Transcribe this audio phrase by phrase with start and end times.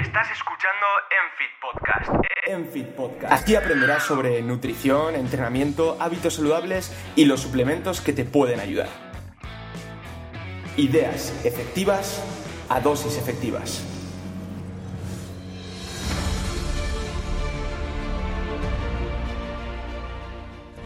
[0.00, 0.86] Estás escuchando
[1.24, 2.26] Enfit Podcast.
[2.46, 3.32] Enfit Podcast.
[3.32, 8.88] Aquí aprenderás sobre nutrición, entrenamiento, hábitos saludables y los suplementos que te pueden ayudar.
[10.76, 12.22] Ideas efectivas
[12.68, 13.95] a dosis efectivas.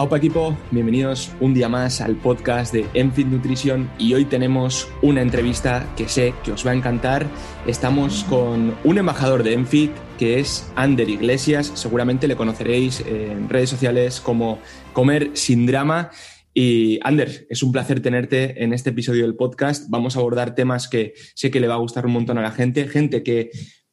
[0.03, 5.21] Opa equipo, bienvenidos un día más al podcast de Enfit Nutrition y hoy tenemos una
[5.21, 7.27] entrevista que sé que os va a encantar.
[7.67, 13.69] Estamos con un embajador de Enfit que es Ander Iglesias, seguramente le conoceréis en redes
[13.69, 14.59] sociales como
[14.95, 16.11] Comer sin drama.
[16.55, 19.91] Y Ander, es un placer tenerte en este episodio del podcast.
[19.91, 22.53] Vamos a abordar temas que sé que le va a gustar un montón a la
[22.53, 23.51] gente, gente que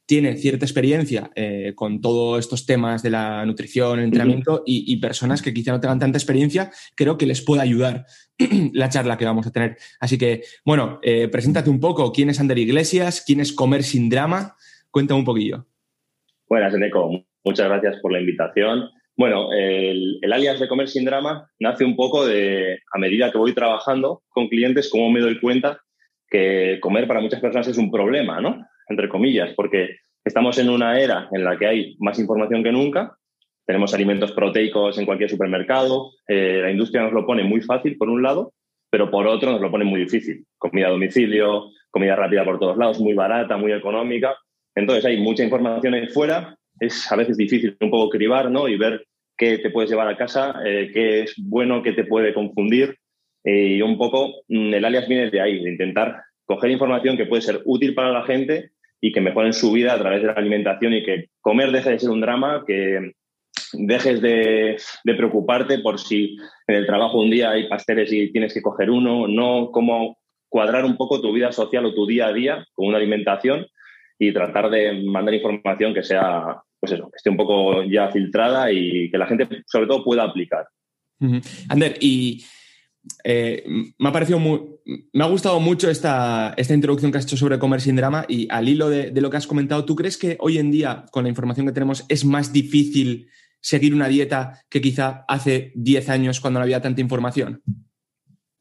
[0.08, 5.54] tiene cierta experiencia eh, con todos estos temas de la nutrición, entrenamiento y, personas que
[5.54, 8.06] quizá no tengan tanta experiencia, creo que les puede ayudar
[8.74, 9.76] la charla que vamos a tener.
[10.00, 12.14] Así que, bueno, eh, preséntate un poco.
[12.14, 13.22] ¿Quién es Ander Iglesias?
[13.26, 14.56] ¿Quién es Comer sin Drama?
[14.90, 15.68] Cuéntame un poquillo.
[16.48, 17.26] Buenas, Eneco.
[17.44, 18.90] Muchas gracias por la invitación.
[19.18, 23.38] Bueno, el, el, alias de Comer sin Drama nace un poco de, a medida que
[23.38, 25.82] voy trabajando con clientes, cómo me doy cuenta
[26.30, 28.66] que comer para muchas personas es un problema, ¿no?
[28.90, 33.18] entre comillas, porque estamos en una era en la que hay más información que nunca,
[33.66, 38.10] tenemos alimentos proteicos en cualquier supermercado, eh, la industria nos lo pone muy fácil por
[38.10, 38.54] un lado,
[38.90, 40.46] pero por otro nos lo pone muy difícil.
[40.58, 44.38] Comida a domicilio, comida rápida por todos lados, muy barata, muy económica.
[44.74, 48.70] Entonces hay mucha información ahí fuera, es a veces difícil un poco cribar ¿no?
[48.70, 49.06] y ver
[49.38, 52.96] qué te puedes llevar a casa, eh, qué es bueno, qué te puede confundir.
[53.44, 57.26] Eh, y un poco mm, el alias viene de ahí, de intentar coger información que
[57.26, 60.34] puede ser útil para la gente y que mejoren su vida a través de la
[60.34, 63.14] alimentación y que comer deje de ser un drama, que
[63.74, 68.62] dejes de, preocuparte por si en el trabajo un día hay pasteles y tienes que
[68.62, 70.18] coger uno, no cómo
[70.50, 73.68] cuadrar un poco tu vida social o tu día a día con una alimentación
[74.18, 78.72] y tratar de mandar información que sea, pues eso, que esté un poco ya filtrada
[78.72, 80.68] y que la gente sobre todo pueda aplicar.
[81.70, 82.46] Ander, y
[83.24, 83.64] eh,
[83.98, 87.82] me ha parecido me ha gustado mucho esta, esta, introducción que has hecho sobre comer
[87.82, 90.72] sin drama y al hilo de, lo que has comentado, ¿tú crees que hoy en
[90.72, 93.28] día, con la información que tenemos, es más difícil
[93.60, 97.62] seguir una dieta que quizá hace 10 años cuando no había tanta información?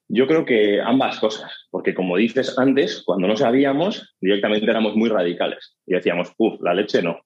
[0.09, 5.09] Yo creo que ambas cosas, porque como dices antes, cuando no sabíamos, directamente éramos muy
[5.09, 7.21] radicales y decíamos, uff, la leche no,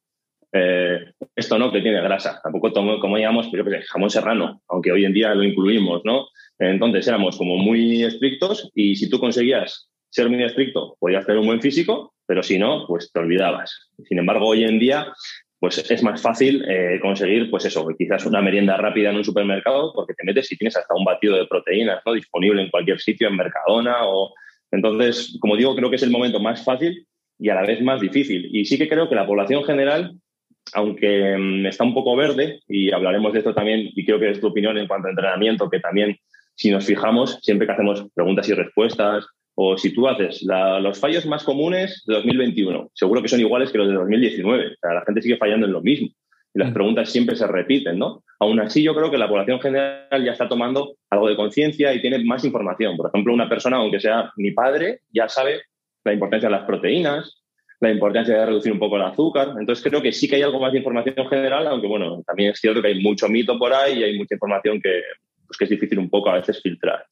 [0.53, 2.41] eh, esto no, que tiene grasa.
[2.43, 6.27] Tampoco comíamos, pero jamón serrano, aunque hoy en día lo incluimos, ¿no?
[6.61, 11.47] Entonces éramos como muy estrictos y si tú conseguías ser muy estricto, podías tener un
[11.47, 13.91] buen físico, pero si no, pues te olvidabas.
[14.05, 15.13] Sin embargo, hoy en día,
[15.59, 19.93] pues es más fácil eh, conseguir, pues eso, quizás una merienda rápida en un supermercado,
[19.95, 22.13] porque te metes y tienes hasta un batido de proteínas, ¿no?
[22.13, 24.33] Disponible en cualquier sitio, en Mercadona o...
[24.73, 27.07] Entonces, como digo, creo que es el momento más fácil
[27.39, 28.49] y a la vez más difícil.
[28.53, 30.13] Y sí que creo que la población general,
[30.75, 34.41] aunque mm, está un poco verde, y hablaremos de esto también, y creo que es
[34.41, 36.17] tu opinión en cuanto a entrenamiento, que también
[36.61, 41.25] si nos fijamos, siempre que hacemos preguntas y respuestas, o si tú haces los fallos
[41.25, 44.67] más comunes de 2021, seguro que son iguales que los de 2019.
[44.67, 46.09] O sea, la gente sigue fallando en lo mismo.
[46.53, 46.75] Y las mm.
[46.75, 48.23] preguntas siempre se repiten, ¿no?
[48.41, 52.03] Aún así, yo creo que la población general ya está tomando algo de conciencia y
[52.03, 52.95] tiene más información.
[52.99, 55.63] Por ejemplo, una persona, aunque sea mi padre, ya sabe
[56.05, 57.43] la importancia de las proteínas,
[57.81, 59.55] la importancia de reducir un poco el azúcar.
[59.59, 62.61] Entonces, creo que sí que hay algo más de información general, aunque bueno, también es
[62.61, 65.01] cierto que hay mucho mito por ahí y hay mucha información que,
[65.51, 67.09] pues que es difícil un poco a veces filtrar.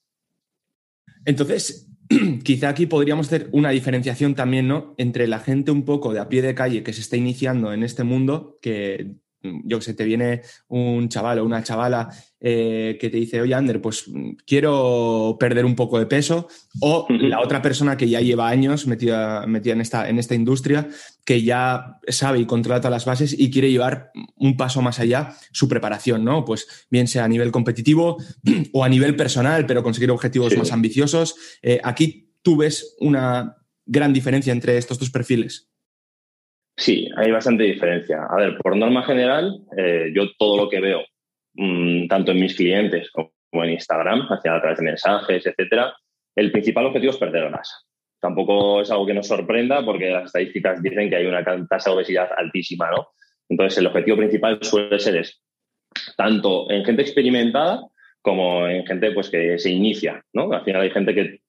[1.25, 1.91] Entonces,
[2.45, 4.95] quizá aquí podríamos hacer una diferenciación también, ¿no?
[4.97, 7.83] Entre la gente un poco de a pie de calle que se está iniciando en
[7.83, 12.09] este mundo, que yo que sé, te viene un chaval o una chavala
[12.41, 14.05] eh, que te dice, oye, Ander, pues
[14.47, 16.49] quiero perder un poco de peso,
[16.81, 20.89] o la otra persona que ya lleva años metida, metida en, esta, en esta industria,
[21.25, 25.37] que ya sabe y controla todas las bases y quiere llevar un paso más allá
[25.53, 26.45] su preparación, ¿no?
[26.45, 28.19] Pues bien sea a nivel competitivo
[28.73, 31.37] o a nivel personal, pero conseguir objetivos más ambiciosos.
[31.63, 33.57] Eh, aquí tú ves una
[33.87, 35.69] gran diferencia entre estos dos perfiles.
[36.79, 38.25] Sí, hay bastante diferencia.
[38.31, 41.03] A ver, por norma general, eh, yo todo lo que veo,
[41.55, 43.33] mm, tanto en mis clientes como
[43.65, 45.93] en Instagram, hacia a través de mensajes, etcétera,
[46.37, 47.75] el principal objetivo es perder grasa.
[48.21, 51.97] Tampoco es algo que nos sorprenda porque las estadísticas dicen que hay una tasa de
[51.97, 53.09] obesidad altísima, ¿no?
[53.49, 55.43] Entonces, el objetivo principal suele ser es
[56.17, 57.83] tanto en gente experimentada
[58.23, 60.53] como en gente pues, que se inicia, ¿no?
[60.53, 61.41] Al final hay gente que,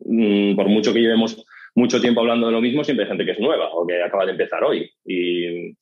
[0.00, 1.42] mm, por mucho que llevemos
[1.74, 4.24] mucho tiempo hablando de lo mismo, siempre hay gente que es nueva o que acaba
[4.24, 4.90] de empezar hoy.
[5.04, 5.76] Y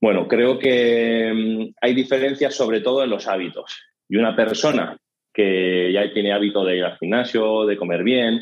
[0.00, 3.78] bueno, creo que mm, hay diferencias sobre todo en los hábitos.
[4.08, 4.96] Y una persona
[5.32, 8.40] que ya tiene hábito de ir al gimnasio, de comer bien,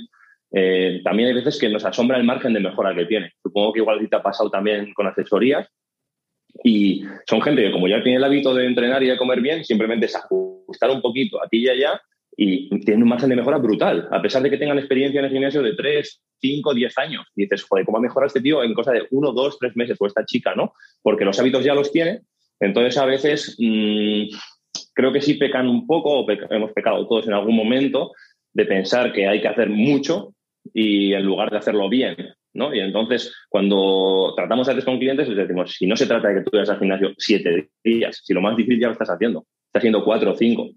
[0.53, 3.33] eh, también hay veces que nos asombra el margen de mejora que tiene.
[3.43, 5.69] Supongo que igual te ha pasado también con asesorías.
[6.65, 9.65] Y son gente que como ya tiene el hábito de entrenar y de comer bien,
[9.65, 12.01] simplemente es ajustar un poquito aquí y allá
[12.37, 15.31] y tienen un margen de mejora brutal, a pesar de que tengan experiencia en el
[15.31, 17.27] gimnasio de 3, 5, 10 años.
[17.35, 20.07] Dices, joder, ¿cómo ha mejorado este tío en cosa de 1, 2, 3 meses o
[20.07, 20.75] esta chica, no?
[21.03, 22.21] Porque los hábitos ya los tiene.
[22.59, 24.25] Entonces, a veces mmm,
[24.95, 28.13] creo que sí pecan un poco, o hemos pecado todos en algún momento,
[28.53, 30.35] de pensar que hay que hacer mucho
[30.75, 32.17] y en lugar de hacerlo bien.
[32.53, 32.75] ¿no?
[32.75, 36.35] Y entonces, cuando tratamos a veces con clientes, les decimos, si no se trata de
[36.35, 39.47] que tú vayas al gimnasio siete días, si lo más difícil ya lo estás haciendo,
[39.67, 40.71] estás haciendo cuatro o cinco,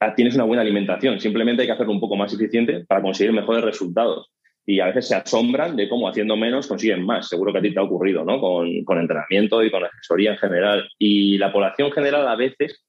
[0.00, 3.32] ah, tienes una buena alimentación, simplemente hay que hacerlo un poco más eficiente para conseguir
[3.32, 4.30] mejores resultados.
[4.70, 7.26] Y a veces se asombran de cómo haciendo menos consiguen más.
[7.26, 8.38] Seguro que a ti te ha ocurrido, ¿no?
[8.38, 10.86] Con, con entrenamiento y con asesoría en general.
[10.98, 12.84] Y la población general a veces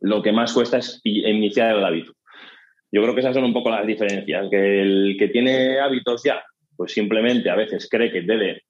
[0.00, 2.12] lo que más cuesta es iniciar el hábito.
[2.90, 6.42] Yo creo que esas son un poco las diferencias, que el que tiene hábitos ya,
[6.76, 8.62] pues simplemente a veces cree que debe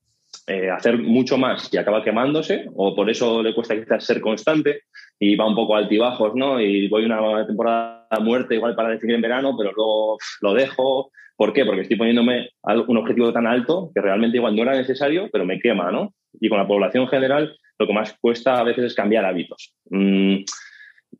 [0.48, 4.82] eh, hacer mucho más y acaba quemándose, o por eso le cuesta quizás ser constante
[5.18, 6.60] y va un poco altibajos, ¿no?
[6.60, 11.10] Y voy una temporada a muerte igual para definir en verano, pero luego lo dejo.
[11.36, 11.64] ¿Por qué?
[11.64, 12.50] Porque estoy poniéndome
[12.86, 16.14] un objetivo tan alto que realmente igual no era necesario, pero me quema, ¿no?
[16.40, 19.74] Y con la población general lo que más cuesta a veces es cambiar hábitos.
[19.90, 20.36] Mm,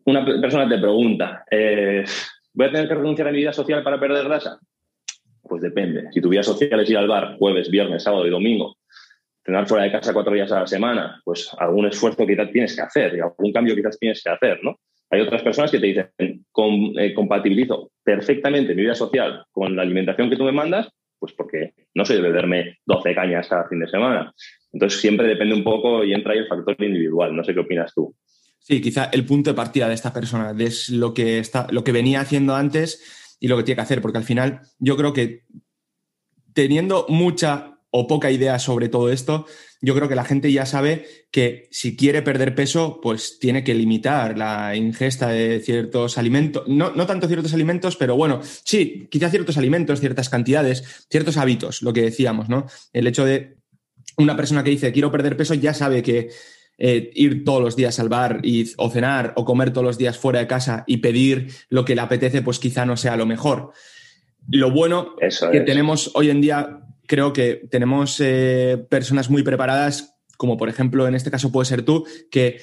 [0.05, 2.05] una persona te pregunta, eh,
[2.55, 4.59] ¿voy a tener que renunciar a mi vida social para perder grasa?
[5.43, 6.11] Pues depende.
[6.13, 8.76] Si tu vida social es ir al bar jueves, viernes, sábado y domingo,
[9.47, 12.83] tener fuera de casa cuatro días a la semana, pues algún esfuerzo quizás tienes que
[12.83, 14.79] hacer y algún cambio quizás tienes que hacer, ¿no?
[15.09, 20.29] Hay otras personas que te dicen, eh, compatibilizo perfectamente mi vida social con la alimentación
[20.29, 20.89] que tú me mandas,
[21.19, 24.35] pues porque no soy de beberme 12 cañas cada fin de semana.
[24.73, 27.35] Entonces siempre depende un poco y entra ahí el factor individual.
[27.35, 28.15] No sé qué opinas tú.
[28.59, 31.93] Sí, quizá el punto de partida de esta persona, es lo que, está, lo que
[31.93, 35.45] venía haciendo antes y lo que tiene que hacer, porque al final yo creo que
[36.53, 39.47] teniendo mucha o poca idea sobre todo esto,
[39.81, 43.75] yo creo que la gente ya sabe que si quiere perder peso, pues tiene que
[43.75, 49.31] limitar la ingesta de ciertos alimentos, no, no tanto ciertos alimentos, pero bueno, sí, quizá
[49.31, 52.67] ciertos alimentos, ciertas cantidades, ciertos hábitos, lo que decíamos, ¿no?
[52.93, 53.57] El hecho de
[54.19, 56.29] una persona que dice quiero perder peso ya sabe que
[56.77, 60.19] eh, ir todos los días al bar y, o cenar o comer todos los días
[60.19, 63.73] fuera de casa y pedir lo que le apetece, pues quizá no sea lo mejor.
[64.49, 65.17] Lo bueno
[65.51, 71.07] que tenemos hoy en día, creo que tenemos eh, personas muy preparadas, como por ejemplo
[71.09, 72.61] en este caso puede ser tú, que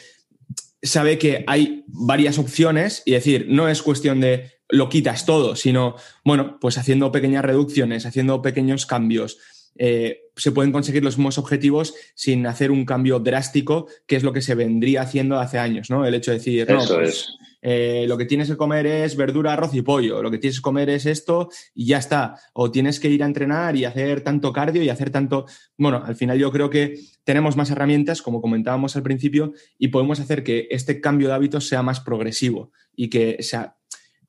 [0.81, 5.95] sabe que hay varias opciones y decir, no es cuestión de lo quitas todo, sino,
[6.25, 9.37] bueno, pues haciendo pequeñas reducciones, haciendo pequeños cambios,
[9.77, 14.33] eh, se pueden conseguir los mismos objetivos sin hacer un cambio drástico, que es lo
[14.33, 16.05] que se vendría haciendo hace años, ¿no?
[16.05, 17.29] El hecho de decir, no, pues,
[17.65, 20.63] eh, lo que tienes que comer es verdura, arroz y pollo, lo que tienes que
[20.63, 22.35] comer es esto y ya está.
[22.53, 25.45] O tienes que ir a entrenar y hacer tanto cardio y hacer tanto.
[25.77, 30.19] Bueno, al final yo creo que tenemos más herramientas, como comentábamos al principio, y podemos
[30.19, 33.77] hacer que este cambio de hábitos sea más progresivo y que sea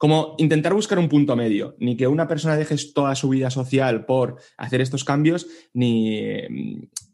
[0.05, 4.05] como intentar buscar un punto medio, ni que una persona deje toda su vida social
[4.05, 6.43] por hacer estos cambios, ni,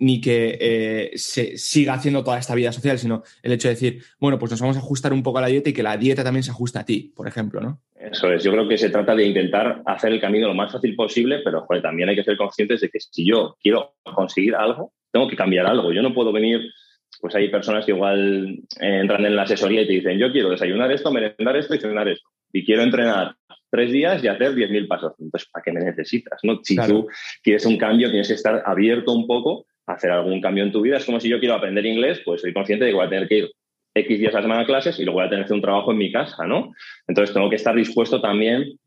[0.00, 4.02] ni que eh, se siga haciendo toda esta vida social, sino el hecho de decir,
[4.18, 6.24] bueno, pues nos vamos a ajustar un poco a la dieta y que la dieta
[6.24, 7.80] también se ajuste a ti, por ejemplo, ¿no?
[7.94, 10.96] Eso es, yo creo que se trata de intentar hacer el camino lo más fácil
[10.96, 15.28] posible, pero también hay que ser conscientes de que si yo quiero conseguir algo, tengo
[15.28, 15.92] que cambiar algo.
[15.92, 16.60] Yo no puedo venir
[17.20, 20.90] pues hay personas que igual entran en la asesoría y te dicen, yo quiero desayunar
[20.90, 23.34] esto, merendar esto y cenar esto y quiero entrenar
[23.70, 25.12] tres días y hacer 10.000 pasos.
[25.18, 26.40] Entonces, ¿para qué me necesitas?
[26.42, 26.60] ¿no?
[26.62, 27.08] Si tú
[27.42, 30.82] quieres un cambio, tienes que estar abierto un poco a hacer algún cambio en tu
[30.82, 30.96] vida.
[30.96, 33.28] Es como si yo quiero aprender inglés, pues soy consciente de que voy a tener
[33.28, 33.50] que ir
[33.94, 35.62] X días a la semana a clases y luego voy a tener que hacer un
[35.62, 36.72] trabajo en mi casa, ¿no?
[37.06, 38.78] Entonces, tengo que estar dispuesto también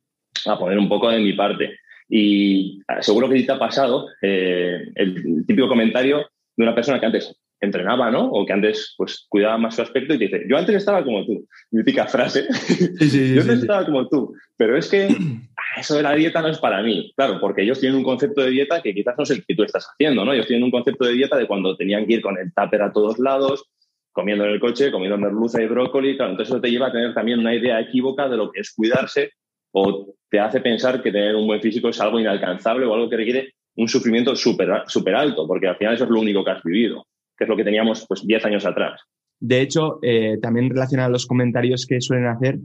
[0.45, 1.77] a poner un poco de mi parte.
[2.09, 7.05] Y ah, seguro que te ha pasado eh, el típico comentario de una persona que
[7.05, 8.29] antes entrenaba, ¿no?
[8.29, 11.25] O que antes pues cuidaba más su aspecto y te dice, yo antes estaba como
[11.25, 11.47] tú.
[11.71, 12.45] Mítica frase.
[12.99, 14.33] yo antes estaba como tú.
[14.57, 15.07] Pero es que
[15.57, 17.11] ah, eso de la dieta no es para mí.
[17.15, 19.63] Claro, porque ellos tienen un concepto de dieta que quizás no es el que tú
[19.63, 20.33] estás haciendo, ¿no?
[20.33, 22.91] Ellos tienen un concepto de dieta de cuando tenían que ir con el tupper a
[22.91, 23.65] todos lados,
[24.11, 26.17] comiendo en el coche, comiendo merluza y brócoli.
[26.17, 28.73] Claro, entonces eso te lleva a tener también una idea equívoca de lo que es
[28.73, 29.31] cuidarse
[29.71, 33.17] o te hace pensar que tener un buen físico es algo inalcanzable o algo que
[33.17, 36.63] requiere un sufrimiento súper super alto, porque al final eso es lo único que has
[36.63, 37.05] vivido
[37.43, 39.01] que es lo que teníamos pues 10 años atrás.
[39.39, 42.59] De hecho, eh, también relacionado a los comentarios que suelen hacer,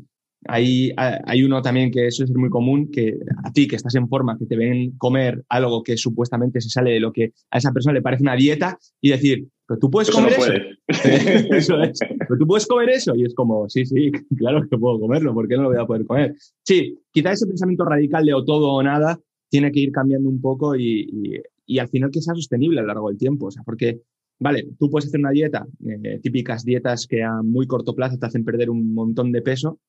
[0.46, 4.08] hay, hay uno también que eso es muy común, que a ti que estás en
[4.08, 7.72] forma, que te ven comer algo que supuestamente se sale de lo que a esa
[7.72, 10.52] persona le parece una dieta y decir, pero tú puedes comer eso.
[11.54, 11.98] eso es.
[12.00, 13.14] Pero tú puedes comer eso.
[13.16, 15.86] Y es como, sí, sí, claro que puedo comerlo, ¿por qué no lo voy a
[15.86, 16.34] poder comer?
[16.62, 19.18] Sí, quizá ese pensamiento radical de o todo o nada
[19.50, 21.40] tiene que ir cambiando un poco y,
[21.78, 23.46] al final que sea sostenible a lo largo del tiempo.
[23.46, 24.00] O sea, porque,
[24.38, 28.26] vale, tú puedes hacer una dieta, eh, típicas dietas que a muy corto plazo te
[28.26, 29.80] hacen perder un montón de peso,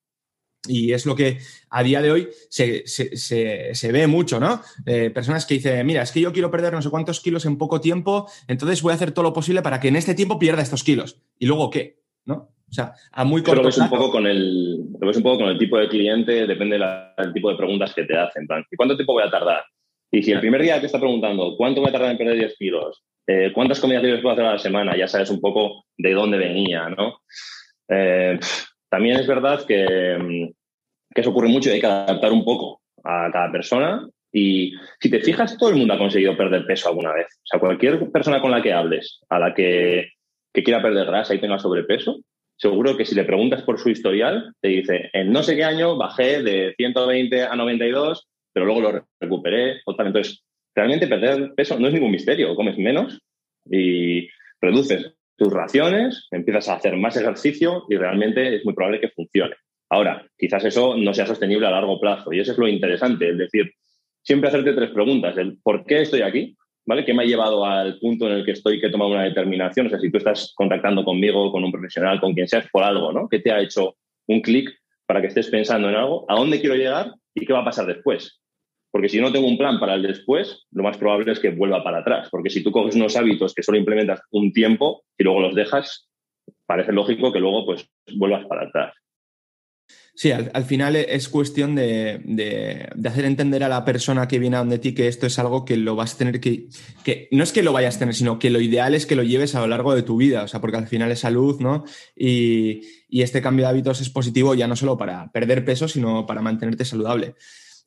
[0.68, 1.38] y es lo que
[1.70, 4.62] a día de hoy se, ve mucho, ¿no?
[4.86, 7.58] Eh, personas que dicen, mira, es que yo quiero perder no sé cuántos kilos en
[7.58, 10.62] poco tiempo, entonces voy a hacer todo lo posible para que en este tiempo pierda
[10.62, 11.22] estos kilos.
[11.38, 12.00] ¿Y luego qué?
[12.26, 12.52] ¿No?
[12.70, 13.84] O sea, a muy corto plazo.
[13.84, 17.34] un poco con el, lo ves un poco con el tipo de cliente, depende del
[17.34, 18.46] tipo de preguntas que te hacen.
[18.70, 19.64] ¿Y cuánto tiempo voy a tardar?
[20.12, 22.56] Y si el primer día te está preguntando, ¿cuánto voy a tardar en perder 10
[22.58, 23.04] kilos?
[23.32, 24.98] Eh, ¿Cuántas comidas libres puedo hacer a la semana?
[24.98, 27.20] Ya sabes un poco de dónde venía, ¿no?
[27.88, 28.40] Eh,
[28.90, 30.50] también es verdad que, mm,
[31.14, 34.10] que eso ocurre mucho y hay que adaptar un poco a cada persona.
[34.34, 37.28] Y si te fijas, todo el mundo ha conseguido perder peso alguna vez.
[37.28, 40.14] O sea, cualquier persona con la que hables, a la que,
[40.52, 42.22] que quiera perder grasa y tenga sobrepeso,
[42.58, 45.98] seguro que si le preguntas por su historial, te dice, en no sé qué año
[45.98, 49.82] bajé de 120 a 92, pero luego lo recuperé.
[49.86, 50.44] Entonces,
[50.76, 52.56] realmente perder peso no es ningún misterio.
[52.56, 53.20] Comes menos
[53.70, 54.28] y
[54.62, 59.56] reduces tus raciones, empiezas a hacer más ejercicio y realmente es muy probable que funcione.
[59.90, 63.38] Ahora, quizás eso no sea sostenible a largo plazo y eso es lo interesante, es
[63.38, 63.72] decir,
[64.22, 67.06] siempre hacerte tres preguntas, el por qué estoy aquí, ¿vale?
[67.06, 69.88] ¿Qué me ha llevado al punto en el que estoy que he tomado una determinación?
[69.88, 73.12] O sea, si tú estás contactando conmigo, con un profesional, con quien seas, por algo,
[73.12, 73.28] ¿no?
[73.30, 73.96] ¿Qué te ha hecho
[74.28, 74.70] un clic
[75.08, 76.26] para que estés pensando en algo?
[76.30, 78.39] ¿A dónde quiero llegar y qué va a pasar después?
[78.92, 81.84] Porque si no tengo un plan para el después, lo más probable es que vuelva
[81.84, 82.28] para atrás.
[82.32, 86.10] Porque si tú coges unos hábitos que solo implementas un tiempo y luego los dejas,
[86.66, 88.94] parece lógico que luego pues vuelvas para atrás.
[90.20, 94.78] Sí, al, final es cuestión de, hacer entender a la persona que viene a donde
[94.78, 96.68] ti que esto es algo que lo vas a tener que,
[97.06, 99.24] que, no es que lo vayas a tener, sino que lo ideal es que lo
[99.24, 101.86] lleves a lo largo de tu vida, o sea, porque al final es salud, ¿no?
[102.18, 106.42] Y, este cambio de hábitos es positivo ya no solo para perder peso, sino para
[106.42, 107.36] mantenerte saludable.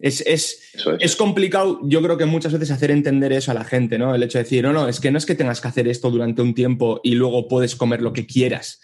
[0.03, 4.13] Es, es, complicado, yo creo que muchas veces hacer entender eso a la gente, ¿no?
[4.15, 6.11] El hecho de decir, no, no, es que no es que tengas que hacer esto
[6.11, 8.81] durante un tiempo y luego puedes comer lo que quieras.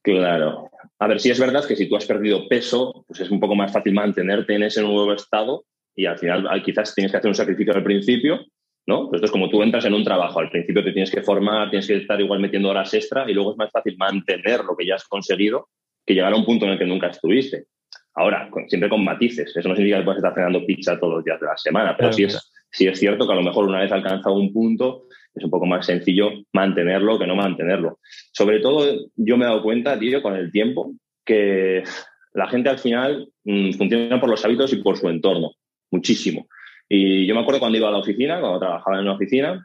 [0.00, 3.40] Claro, a ver, si es verdad que si tú has perdido peso, pues es un
[3.40, 5.64] poco más fácil mantenerte en ese nuevo estado
[5.96, 8.46] y al final quizás tienes que hacer un sacrificio al principio,
[8.86, 9.08] ¿no?
[9.08, 11.68] Pues esto es como tú entras en un trabajo, al principio te tienes que formar,
[11.70, 14.86] tienes que estar igual metiendo horas extra y luego es más fácil mantener lo que
[14.86, 15.68] ya has conseguido
[16.06, 17.64] que llegar a un punto en el que nunca estuviste.
[18.18, 21.38] Ahora, siempre con matices, eso no significa que puedas estar cenando pizza todos los días
[21.38, 23.92] de la semana, pero sí, es, sí es cierto que a lo mejor una vez
[23.92, 28.00] alcanzado un punto, es un poco más sencillo mantenerlo que no mantenerlo.
[28.32, 30.94] Sobre todo, yo me he dado cuenta, tío, con el tiempo,
[31.24, 31.84] que
[32.32, 35.52] la gente al final mm, funciona por los hábitos y por su entorno,
[35.92, 36.48] muchísimo.
[36.88, 39.64] Y yo me acuerdo cuando iba a la oficina, cuando trabajaba en una oficina,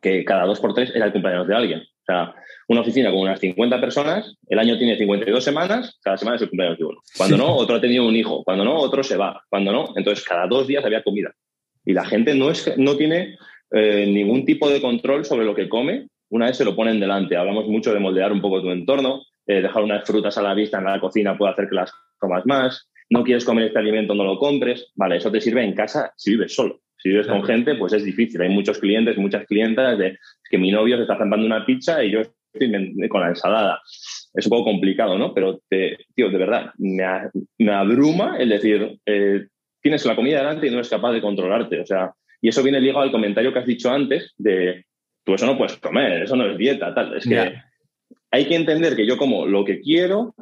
[0.00, 1.82] que cada dos por tres era el cumpleaños de alguien.
[2.02, 2.34] O sea,
[2.68, 6.48] una oficina con unas 50 personas, el año tiene 52 semanas, cada semana es el
[6.48, 7.00] cumpleaños de uno.
[7.16, 8.42] Cuando no, otro ha tenido un hijo.
[8.44, 9.42] Cuando no, otro se va.
[9.48, 11.32] Cuando no, entonces cada dos días había comida.
[11.84, 13.36] Y la gente no, es, no tiene
[13.70, 17.36] eh, ningún tipo de control sobre lo que come una vez se lo ponen delante.
[17.36, 20.78] Hablamos mucho de moldear un poco tu entorno, eh, dejar unas frutas a la vista
[20.78, 22.88] en la cocina puede hacer que las comas más.
[23.10, 24.90] No quieres comer este alimento, no lo compres.
[24.94, 26.80] Vale, eso te sirve en casa si vives solo.
[27.02, 28.40] Si vives con gente, pues es difícil.
[28.42, 30.18] Hay muchos clientes, muchas clientas de
[30.48, 33.80] que mi novio se está zampando una pizza y yo estoy con la ensalada.
[34.34, 35.34] Es un poco complicado, ¿no?
[35.34, 39.46] Pero, tío, de verdad, me, abruma el decir, eh,
[39.80, 41.80] tienes la comida delante y no eres capaz de controlarte.
[41.80, 44.84] O sea, y eso viene ligado al comentario que has dicho antes de,
[45.24, 47.16] tú eso no puedes comer, eso no es dieta, tal.
[47.16, 47.54] Es que
[48.30, 50.36] hay que entender que yo como lo que quiero,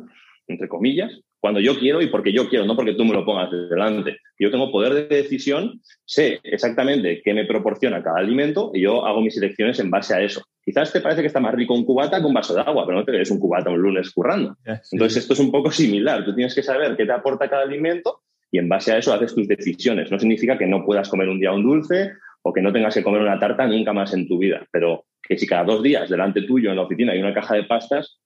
[0.46, 3.50] entre comillas, cuando yo quiero y porque yo quiero, no porque tú me lo pongas
[3.50, 4.18] delante.
[4.38, 9.22] Yo tengo poder de decisión, sé exactamente qué me proporciona cada alimento y yo hago
[9.22, 10.42] mis elecciones en base a eso.
[10.62, 12.98] Quizás te parece que está más rico un cubata que un vaso de agua, pero
[12.98, 14.56] no te ves un cubata un lunes currando.
[14.92, 16.24] Entonces esto es un poco similar.
[16.24, 18.20] Tú tienes que saber qué te aporta cada alimento
[18.50, 20.10] y en base a eso haces tus decisiones.
[20.10, 23.02] No significa que no puedas comer un día un dulce o que no tengas que
[23.02, 26.42] comer una tarta nunca más en tu vida, pero que si cada dos días delante
[26.42, 28.18] tuyo en la oficina hay una caja de pastas,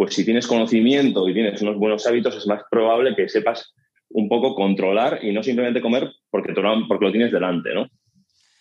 [0.00, 3.74] pues si tienes conocimiento y tienes unos buenos hábitos, es más probable que sepas
[4.08, 7.86] un poco controlar y no simplemente comer porque, lo tienes delante, ¿no?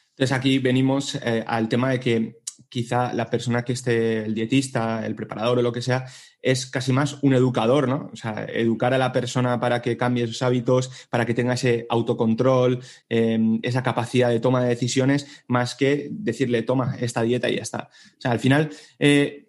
[0.10, 2.34] Entonces aquí venimos eh, al tema de que
[2.68, 6.04] quizá la persona que esté, el dietista, el preparador o lo que sea,
[6.42, 8.10] es casi más un educador, ¿no?
[8.12, 11.86] O sea, educar a la persona para que cambie sus hábitos, para que tenga ese
[11.90, 17.56] autocontrol, em, esa capacidad de toma de decisiones, más que decirle, toma esta dieta y
[17.56, 17.90] ya está.
[18.18, 18.70] O sea, al final,
[19.00, 19.49] eh,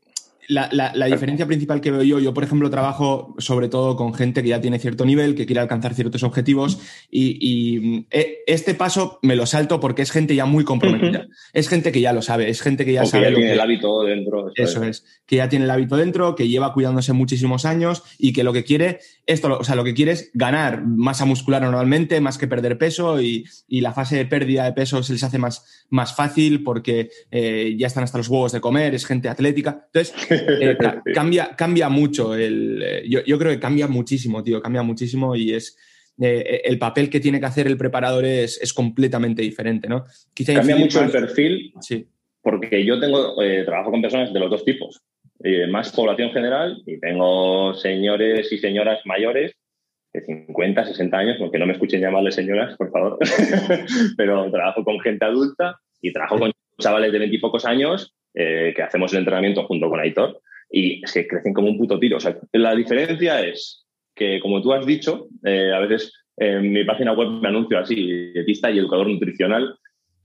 [0.51, 4.49] la, diferencia principal que veo yo, yo por ejemplo trabajo sobre todo con gente que
[4.49, 6.79] ya tiene cierto nivel, que quiere alcanzar ciertos objetivos
[7.11, 11.29] y, eh, este paso me lo salto porque es gente ya muy comprometida.
[11.53, 13.29] Es gente que ya lo sabe, es gente que ya sabe.
[13.29, 14.51] Que tiene el hábito dentro.
[14.55, 15.05] Eso es.
[15.27, 18.65] que ya tiene el hábito dentro, que lleva cuidándose muchísimos años y que lo que
[18.65, 22.79] quiere, esto, o sea, lo que quiere es ganar masa muscular normalmente, más que perder
[22.79, 27.09] peso y, la fase de pérdida de peso se les hace más, más fácil porque
[27.31, 29.87] eh, ya están hasta los huevos de comer, es gente atlética.
[29.93, 30.15] Entonces,
[30.61, 30.77] eh,
[31.15, 32.35] cambia, cambia mucho.
[32.35, 35.77] El, eh, yo, creo que cambia muchísimo, tío, cambia muchísimo y es.
[36.23, 40.05] Eh, el papel que tiene que hacer el preparador es, es completamente diferente, ¿no?
[40.45, 42.07] cambia mucho el perfil, sí.
[42.43, 45.01] porque yo tengo trabajo con personas de los dos tipos,
[45.71, 49.53] más población general y tengo señores y señoras mayores
[50.13, 53.19] de 50, 60 años, aunque no me escuchen llamarles señoras, por favor,
[54.19, 58.83] pero trabajo con gente adulta y trabajo con chavales de 20 y pocos años que
[58.83, 62.19] hacemos el entrenamiento junto con Aitor y es que crecen como un puto tiro.
[62.19, 63.85] O sea, la diferencia es
[64.15, 67.97] que, como tú has dicho, eh, a veces en mi página web me anuncio así,
[68.33, 69.77] dietista y educador nutricional,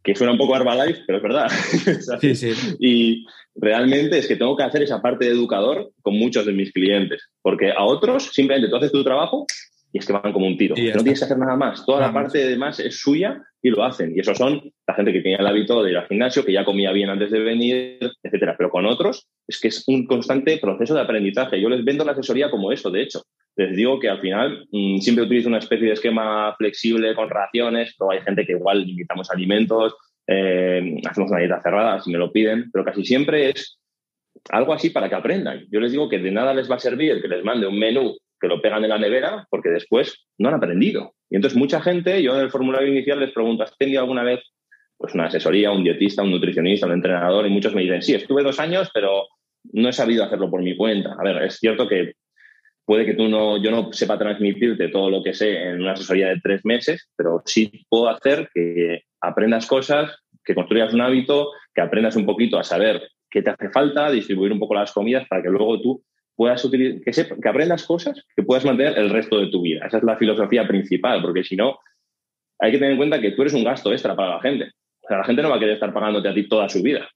[0.03, 1.50] que suena un poco Herbalife, pero es verdad.
[2.21, 2.53] sí, sí.
[2.79, 6.71] Y realmente es que tengo que hacer esa parte de educador con muchos de mis
[6.71, 9.47] clientes, porque a otros simplemente tú haces tu trabajo
[9.91, 10.75] y es que van como un tiro.
[10.75, 11.85] no tienes que hacer nada más.
[11.85, 14.15] Toda la parte de demás es suya y lo hacen.
[14.15, 16.63] Y esos son la gente que tenía el hábito de ir al gimnasio, que ya
[16.63, 18.53] comía bien antes de venir, etcétera.
[18.55, 21.60] Pero con otros es que es un constante proceso de aprendizaje.
[21.60, 23.24] Yo les vendo la asesoría como eso, de hecho.
[23.55, 27.95] Les digo que al final mm, siempre utilizo una especie de esquema flexible con raciones,
[27.98, 29.95] pero hay gente que igual limitamos alimentos,
[30.27, 33.79] eh, hacemos una dieta cerrada si me lo piden, pero casi siempre es
[34.51, 35.65] algo así para que aprendan.
[35.72, 38.15] Yo les digo que de nada les va a servir que les mande un menú
[38.39, 41.13] que lo pegan en la nevera porque después no han aprendido.
[41.30, 44.42] Y entonces mucha gente, yo en el formulario inicial les pregunto, ¿has tenido alguna vez
[44.98, 47.46] pues una asesoría, un dietista, un nutricionista, un entrenador?
[47.48, 49.27] Y muchos me dicen, sí, estuve dos años, pero
[49.74, 51.15] no he sabido hacerlo por mi cuenta.
[51.20, 52.13] A ver, es cierto que
[52.86, 56.30] puede que tú no, yo no sepa transmitirte todo lo que sé en una asesoría
[56.30, 61.82] de tres meses, pero sí puedo hacer que aprendas cosas, que construyas un hábito, que
[61.82, 65.42] aprendas un poquito a saber qué te hace falta, distribuir un poco las comidas para
[65.42, 66.04] que luego tú
[66.36, 69.86] puedas utilizar, que, que aprendas cosas que puedas mantener el resto de tu vida.
[69.86, 71.80] Esa es la filosofía principal, porque si no,
[72.60, 74.72] hay que tener en cuenta que tú eres un gasto extra para la gente.
[75.01, 77.08] O sea, la gente no va a querer estar pagándote a ti toda su vida.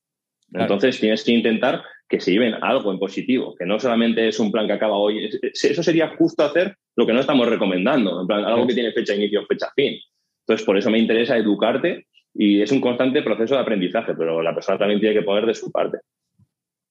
[0.54, 4.52] Entonces tienes que intentar que se lleven algo en positivo, que no solamente es un
[4.52, 5.30] plan que acaba hoy.
[5.42, 9.14] Eso sería justo hacer lo que no estamos recomendando, en plan, algo que tiene fecha
[9.14, 10.00] de inicio, fecha fin.
[10.42, 14.56] Entonces, por eso me interesa educarte y es un constante proceso de aprendizaje, pero la
[14.56, 16.00] persona también tiene que poner de su parte.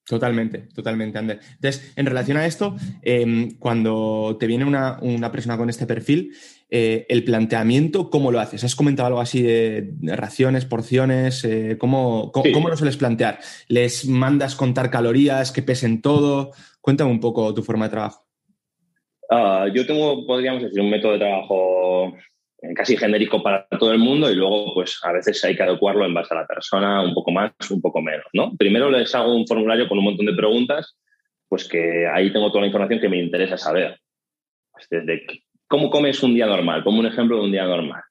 [0.09, 1.39] Totalmente, totalmente, Ander.
[1.57, 6.33] Entonces, en relación a esto, em, cuando te viene una, persona con este perfil,
[6.71, 8.65] eh, el planteamiento, ¿cómo lo haces?
[8.65, 11.45] ¿Has comentado algo así de, raciones, porciones?
[11.45, 13.39] Eh, ¿cómo, cómo, lo sueles plantear?
[13.69, 16.53] ¿Les mandas contar calorías, que pesen todo?
[16.81, 18.27] Cuéntame un poco tu forma de trabajo.
[19.31, 22.15] Ah, yo tengo, podríamos decir, un método de trabajo
[22.75, 26.15] casi genérico para todo el mundo y luego pues a veces hay que adecuarlo en
[26.15, 28.53] base a la persona, un poco más, un poco menos, ¿no?
[28.57, 30.97] Primero les hago un formulario con un montón de preguntas,
[31.49, 33.99] pues que ahí tengo toda la información que me interesa saber.
[34.91, 35.27] Desde
[35.67, 38.03] cómo comes un día normal, como un ejemplo de un día normal.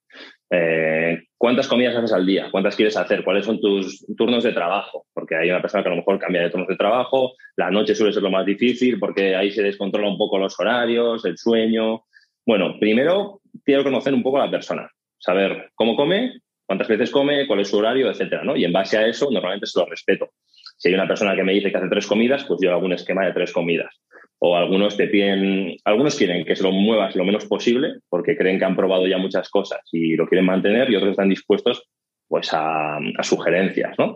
[0.50, 2.48] Eh, ¿Cuántas comidas haces al día?
[2.52, 3.24] ¿Cuántas quieres hacer?
[3.24, 5.06] ¿Cuáles son tus turnos de trabajo?
[5.14, 7.96] Porque hay una persona que a lo mejor cambia de turnos de trabajo, la noche
[7.96, 12.04] suele ser lo más difícil porque ahí se descontrola un poco los horarios, el sueño.
[12.46, 17.46] Bueno, primero quiero conocer un poco a la persona, saber cómo come, cuántas veces come,
[17.48, 18.56] cuál es su horario, etcétera, ¿no?
[18.56, 20.30] Y en base a eso, normalmente se lo respeto.
[20.78, 22.94] Si hay una persona que me dice que hace tres comidas, pues yo hago un
[22.94, 23.94] esquema de tres comidas.
[24.40, 28.58] O algunos te piden, algunos quieren que se lo muevas lo menos posible porque creen
[28.58, 31.90] que han probado ya muchas cosas y lo quieren mantener y otros están dispuestos
[32.30, 34.16] pues a, sugerencias, ¿no?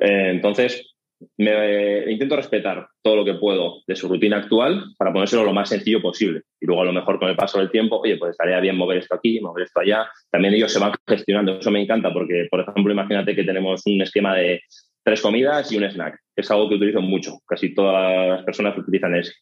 [0.00, 0.95] Eh, entonces,
[1.38, 5.68] me intento respetar todo lo que puedo de su rutina actual para ponérselo lo más
[5.68, 6.42] sencillo posible.
[6.60, 8.98] Y luego a lo mejor con el paso del tiempo, oye, pues estaría bien mover
[8.98, 10.08] esto aquí, mover esto allá.
[10.30, 11.58] También ellos se van gestionando.
[11.58, 14.60] Eso me encanta porque, por ejemplo, imagínate que tenemos un esquema de
[15.02, 16.18] tres comidas y un snack.
[16.34, 17.38] Es algo que utilizo mucho.
[17.46, 19.32] Casi todas las personas utilizan ese.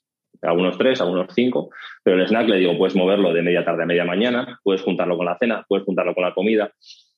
[0.42, 1.70] Algunos tres, algunos cinco.
[2.02, 5.16] Pero el snack le digo, puedes moverlo de media tarde a media mañana, puedes juntarlo
[5.16, 6.72] con la cena, puedes juntarlo con la comida.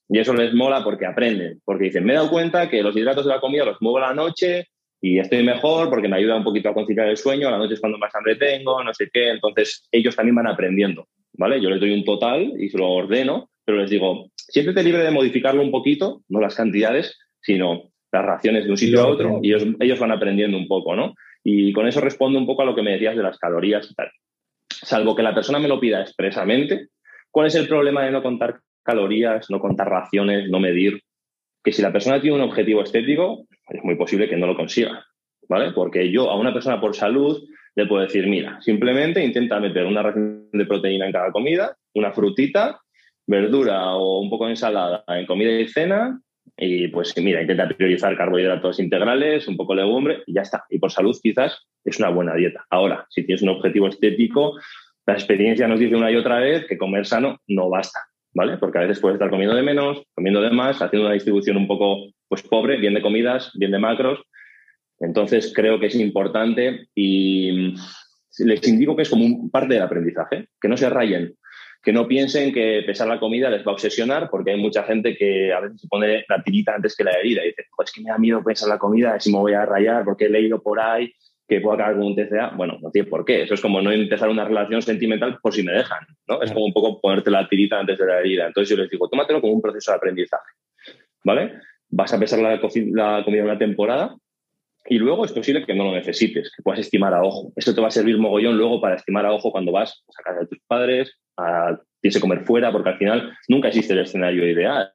[0.09, 3.25] Y eso les mola porque aprenden, porque dicen, me he dado cuenta que los hidratos
[3.25, 4.69] de la comida los muevo a la noche
[5.01, 7.75] y estoy mejor porque me ayuda un poquito a conciliar el sueño, a la noche
[7.75, 11.61] es cuando más hambre tengo, no sé qué, entonces ellos también van aprendiendo, ¿vale?
[11.61, 15.11] Yo les doy un total y se lo ordeno, pero les digo, siéntete libre de
[15.11, 19.53] modificarlo un poquito, no las cantidades, sino las raciones de un sitio a otro y
[19.53, 21.15] ellos, ellos van aprendiendo un poco, ¿no?
[21.43, 23.95] Y con eso respondo un poco a lo que me decías de las calorías y
[23.95, 24.11] tal.
[24.69, 26.89] Salvo que la persona me lo pida expresamente,
[27.31, 31.03] ¿cuál es el problema de no contar calorías, no contar raciones, no medir.
[31.63, 35.05] Que si la persona tiene un objetivo estético, es muy posible que no lo consiga.
[35.49, 35.73] ¿vale?
[35.73, 37.43] Porque yo a una persona por salud
[37.75, 42.13] le puedo decir, mira, simplemente intenta meter una ración de proteína en cada comida, una
[42.13, 42.81] frutita,
[43.27, 46.21] verdura o un poco de ensalada en comida y cena,
[46.57, 50.65] y pues mira, intenta priorizar carbohidratos integrales, un poco de legumbre y ya está.
[50.71, 52.65] Y por salud quizás es una buena dieta.
[52.71, 54.55] Ahora, si tienes un objetivo estético,
[55.07, 58.01] la experiencia nos dice una y otra vez que comer sano no basta,
[58.37, 58.59] ¿vale?
[58.59, 61.67] Porque a veces puedes estar comiendo de menos, comiendo de más, haciendo una distribución un
[61.67, 64.21] poco pues pobre, bien de comidas, bien de macros.
[65.01, 67.75] Entonces creo que es importante y
[68.41, 71.35] les indico que es como un parte del aprendizaje, que no se rayen,
[71.83, 75.17] que no piensen que pesar la comida les va a obsesionar, porque hay mucha gente
[75.17, 78.03] que a veces se pone la tirita antes que la herida y dice, es que
[78.03, 80.79] me da miedo pesar la comida, si me voy a rayar, porque he leído por
[80.79, 81.11] ahí
[81.49, 82.53] que puedo acabar con un TCA.
[82.57, 83.43] Bueno, no tiene por qué.
[83.43, 86.43] Eso es como no empezar una relación sentimental por si me dejan, ¿no?
[86.43, 88.47] Es como un poco ponerte la tirita antes de la herida.
[88.47, 90.53] Entonces yo les digo, tómatelo como un proceso de aprendizaje,
[91.25, 91.55] ¿vale?
[91.89, 94.17] Vas a pesar la, la comida una temporada,
[94.89, 97.53] y luego es posible que no lo necesites, que puedas estimar a ojo.
[97.57, 100.41] Eso te va a servir mogollón luego para estimar a ojo cuando vas a casa
[100.41, 104.49] de tus padres, a, tienes que comer fuera, porque al final nunca existe el escenario
[104.49, 104.93] ideal.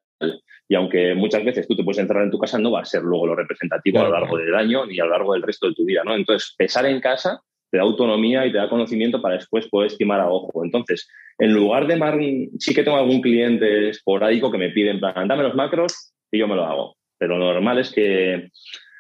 [0.72, 3.02] Y aunque muchas veces tú te puedes encerrar en tu casa, no va a ser
[3.02, 5.76] luego lo representativo a lo largo del año ni a lo largo del resto de
[5.76, 6.02] tu vida.
[6.06, 6.16] ¿no?
[6.16, 10.22] Entonces, pesar en casa te da autonomía y te da conocimiento para después poder estimar
[10.22, 10.64] a ojo.
[10.64, 12.18] Entonces, en lugar de mar,
[12.58, 16.40] sí que tengo algún cliente esporádico que me pide, en plan, dame los macros y
[16.40, 16.96] yo me lo hago.
[17.18, 18.48] Pero lo normal es que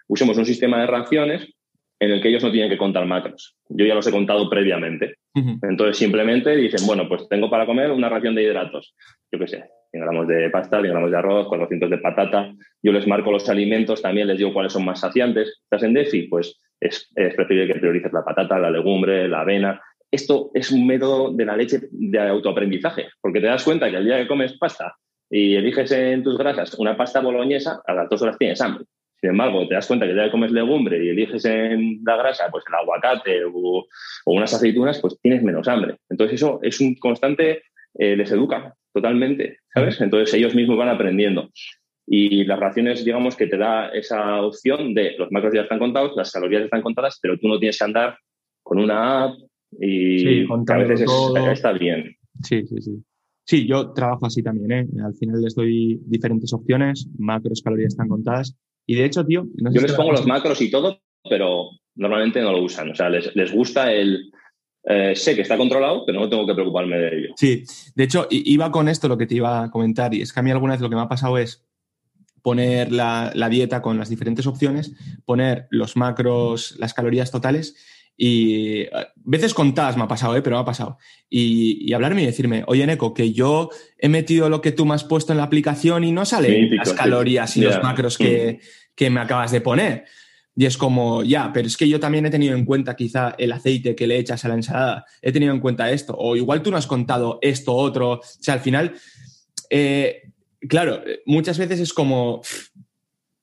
[0.10, 1.54] usemos un sistema de raciones
[2.02, 3.56] en el que ellos no tienen que contar macros.
[3.70, 5.16] Yo ya los he contado previamente.
[5.34, 8.94] Entonces simplemente dicen, bueno, pues tengo para comer una ración de hidratos.
[9.32, 12.54] Yo qué sé, 100 gramos de pasta, 100 gramos de arroz, 400 de patata.
[12.82, 15.62] Yo les marco los alimentos, también les digo cuáles son más saciantes.
[15.64, 16.30] ¿Estás en déficit?
[16.30, 19.82] Pues es, preferible que priorices la patata, la legumbre, la avena.
[20.10, 24.06] Esto es un método de la leche de autoaprendizaje, porque te das cuenta que el
[24.06, 24.96] día que comes pasta
[25.30, 28.86] y eliges en tus grasas una pasta boloñesa, a las dos horas tienes hambre.
[29.22, 32.66] Sin embargo, te das cuenta que ya comes legumbre y eliges en la grasa pues
[32.68, 33.86] el aguacate o,
[34.26, 35.98] unas aceitunas, pues tienes menos hambre.
[36.10, 40.00] Entonces eso es un constante, eh, les educa totalmente, ¿sabes?
[40.02, 41.50] Entonces ellos mismos van aprendiendo.
[42.08, 46.14] Y las raciones, digamos, que te da esa opción de los macros ya están contados,
[46.16, 48.18] las calorías están contadas, pero tú no tienes que andar
[48.64, 49.36] con una app
[49.80, 51.10] y a veces
[51.52, 52.16] está bien.
[52.44, 53.04] Sí, sí, sí.
[53.46, 54.88] Sí, yo trabajo así también, ¿eh?
[55.04, 58.56] Al final les doy diferentes opciones, macros, calorías están contadas
[58.86, 59.48] y de hecho, tío...
[59.56, 62.92] Yo les pongo los macros y todo, pero normalmente no lo usan.
[62.92, 64.32] O sea, les, gusta el...
[64.84, 67.34] Eh, sé que está controlado, pero no tengo que preocuparme de ello.
[67.38, 67.64] Sí,
[67.96, 70.44] de hecho, iba con esto lo que te iba a comentar, y es que a
[70.44, 71.66] mí alguna vez lo que me ha pasado es
[72.42, 74.94] poner la, dieta con las diferentes opciones,
[75.26, 77.76] poner los macros, las calorías totales
[78.18, 80.42] y eh, veces contadas me ha pasado, ¿eh?
[80.42, 80.98] pero me ha pasado.
[81.30, 85.04] Y, hablarme y decirme, oye, Neko, que yo he metido lo que tú me has
[85.04, 89.10] puesto en la aplicación y no salen las calorías y los macros que, mm que
[89.10, 90.06] me acabas de poner.
[90.56, 93.52] Y es como, ya, pero es que yo también he tenido en cuenta quizá el
[93.54, 96.72] aceite que le echas a la ensalada, he tenido en cuenta esto, o igual tú
[96.72, 98.12] no has contado esto, otro.
[98.14, 98.94] O sea, al final,
[99.70, 100.24] eh,
[100.68, 102.44] claro, muchas veces es como, o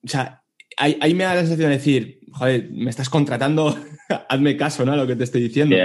[0.05, 0.43] sea,
[0.77, 3.77] ahí, me da la sensación de decir, joder, me estás contratando,
[4.29, 4.93] hazme caso, ¿no?
[4.93, 5.77] A lo que te estoy diciendo.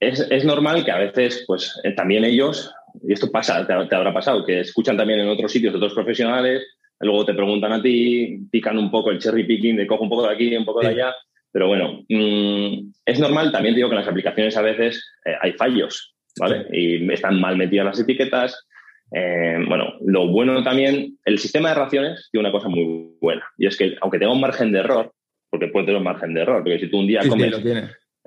[0.00, 4.44] es, normal que a veces, pues eh, también ellos, y esto pasa, te, habrá pasado,
[4.44, 6.64] que escuchan también en otros sitios de otros profesionales,
[7.00, 10.26] luego te preguntan a ti, pican un poco el cherry picking, de cojo un poco
[10.26, 11.14] de aquí, un poco de allá.
[11.52, 15.52] Pero bueno, mm, es normal, también digo que en las aplicaciones a veces eh, hay
[15.52, 16.66] fallos, ¿vale?
[16.72, 18.66] Y están mal metidas las etiquetas.
[19.12, 23.66] Eh, bueno, lo bueno también, el sistema de raciones tiene una cosa muy buena, y
[23.66, 25.12] es que aunque tenga un margen de error,
[25.50, 27.54] porque puede tener un margen de error, porque si tú un día comes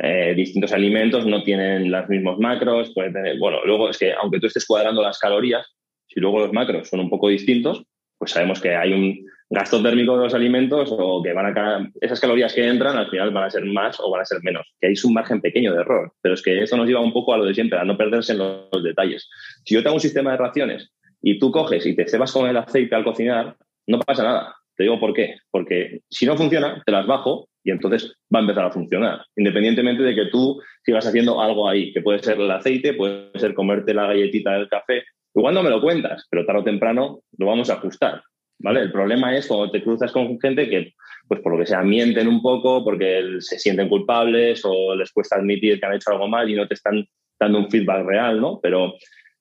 [0.03, 4.39] eh, distintos alimentos no tienen los mismos macros, puede tener, bueno, luego es que aunque
[4.39, 5.67] tú estés cuadrando las calorías,
[6.07, 7.83] si luego los macros son un poco distintos,
[8.21, 12.19] pues sabemos que hay un gasto térmico de los alimentos o que van a esas
[12.19, 14.89] calorías que entran al final van a ser más o van a ser menos, que
[14.89, 17.39] hay un margen pequeño de error, pero es que esto nos lleva un poco a
[17.39, 19.27] lo de siempre, a no perderse en los, detalles.
[19.65, 22.57] Si yo tengo un sistema de raciones y tú coges y te cebas con el
[22.57, 23.55] aceite al cocinar,
[23.87, 24.55] no pasa nada.
[24.77, 25.37] Te digo por qué.
[25.49, 30.03] Porque si no funciona, te las bajo y entonces va a empezar a funcionar, independientemente
[30.03, 33.95] de que tú sigas haciendo algo ahí, que puede ser el aceite, puede ser comerte
[33.95, 35.05] la galletita del café.
[35.35, 38.21] Igual no me lo cuentas, pero tarde o temprano lo vamos a ajustar.
[38.61, 38.81] ¿vale?
[38.81, 40.93] El problema es cuando te cruzas con gente que,
[41.27, 45.37] pues por lo que sea, mienten un poco porque se sienten culpables o les cuesta
[45.37, 47.05] admitir que han hecho algo mal y no te están
[47.39, 48.59] dando un feedback real, ¿no?
[48.61, 48.93] Pero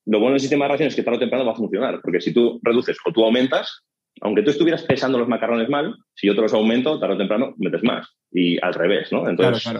[0.06, 2.20] lo bueno del sistema de raciones es que tarde o temprano va a funcionar, porque
[2.20, 3.82] si tú reduces o tú aumentas,
[4.22, 7.54] aunque tú estuvieras pesando los macarrones mal, si yo te los aumento, tarde o temprano
[7.58, 8.08] metes más.
[8.32, 9.28] Y al revés, ¿no?
[9.28, 9.72] Entonces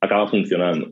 [0.00, 0.90] acaba funcionando.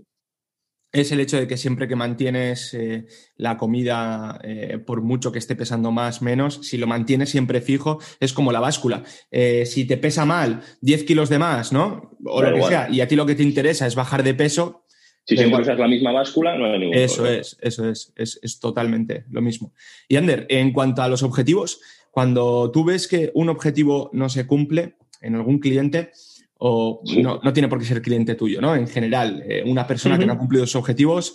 [0.93, 5.39] Es el hecho de que siempre que mantienes eh, la comida, eh, por mucho que
[5.39, 9.03] esté pesando más, menos, si lo mantienes siempre fijo, es como la báscula.
[9.31, 12.17] Eh, si te pesa mal 10 kilos de más, ¿no?
[12.25, 14.85] O lo que sea, y a ti lo que te interesa es bajar de peso.
[15.25, 18.61] Si siempre usas la misma báscula, no hay ningún Eso es, eso es, es, es
[18.61, 19.73] totalmente lo mismo.
[20.09, 21.81] Y Ander, en cuanto a los objetivos,
[22.13, 26.13] cuando tú ves que un objetivo no se cumple en algún cliente,
[26.59, 28.75] o no, no, tiene por qué ser cliente tuyo, ¿no?
[28.75, 31.35] En general, eh, una persona que no ha cumplido sus objetivos,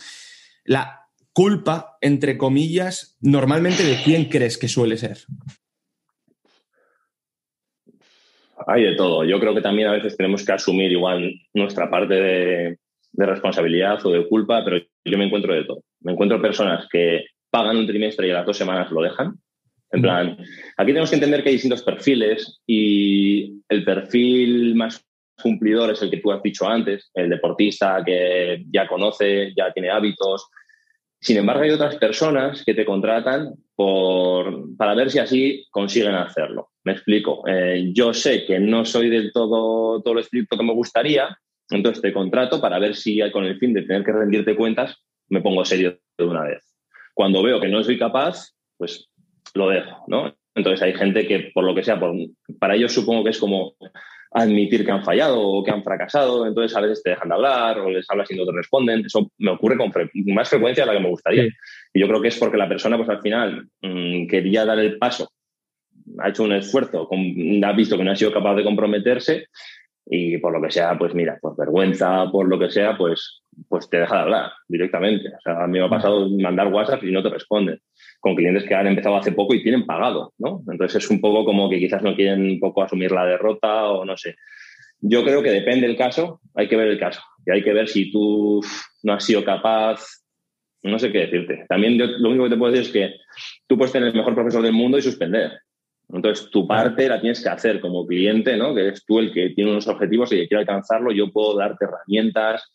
[0.66, 1.02] la
[1.34, 5.20] culpa, entre comillas, normalmente de quién crees que suele ser.
[8.68, 9.24] Hay de todo.
[9.24, 12.78] Yo creo que también a veces tenemos que asumir igual nuestra parte de,
[13.12, 15.84] de responsabilidad o de culpa, pero yo me encuentro de todo.
[16.02, 19.36] Me encuentro personas que pagan un trimestre y a las dos semanas lo dejan.
[19.92, 20.38] En plan,
[20.78, 25.06] aquí tenemos que entender que hay distintos perfiles y el perfil más
[25.42, 29.90] cumplidor es el que tú has dicho antes, el deportista que ya conoce, ya tiene
[29.90, 30.48] hábitos.
[31.20, 36.70] Sin embargo, hay otras personas que te contratan por, para ver si así consiguen hacerlo.
[36.84, 37.44] Me explico.
[37.48, 41.38] Eh, yo sé que no soy del todo, todo lo estricto que me gustaría,
[41.70, 44.98] entonces te contrato para ver si con el fin de tener que rendirte cuentas
[45.30, 46.76] me pongo serio de una vez.
[47.14, 49.10] Cuando veo que no soy capaz, pues
[49.54, 50.36] lo dejo, ¿no?
[50.56, 52.00] Entonces hay gente que, por lo que sea,
[52.60, 53.76] para ellos supongo que es como
[54.34, 57.80] admitir que han fallado o que han fracasado, entonces a veces te dejan de hablar
[57.80, 59.06] o les hablas y no te responden.
[59.06, 59.92] Eso me ocurre con
[60.34, 61.46] más frecuencia de la que me gustaría.
[61.94, 64.98] Y yo creo que es porque la persona, pues al final, mm, quería dar el
[64.98, 65.30] paso,
[66.20, 67.10] ha hecho un esfuerzo,
[67.64, 69.48] ha visto que no ha sido capaz de comprometerse
[70.06, 73.90] y por lo que sea, pues mira, por vergüenza, por lo que sea, pues, pues
[73.90, 75.30] te deja de hablar directamente.
[75.30, 77.80] O sea, a mí me ha pasado mandar WhatsApp y no te responden
[78.20, 80.64] con clientes que han empezado hace poco y tienen pagado, ¿no?
[80.72, 84.06] Entonces es un poco como que quizás no quieren un poco asumir la derrota o
[84.06, 84.36] no sé.
[85.00, 87.88] Yo creo que depende del caso, hay que ver el caso y hay que ver
[87.88, 88.62] si tú
[89.04, 90.04] no has sido capaz,
[90.84, 91.66] no sé qué decirte.
[91.68, 93.16] También lo único que te puedo decir es que
[93.68, 95.52] tú puedes tener el mejor profesor del mundo y suspender.
[96.14, 98.76] Entonces, tu parte la tienes que hacer como cliente, ¿no?
[98.76, 101.12] Que eres tú el que tiene unos objetivos y que quiere alcanzarlo.
[101.12, 102.74] Yo puedo darte herramientas,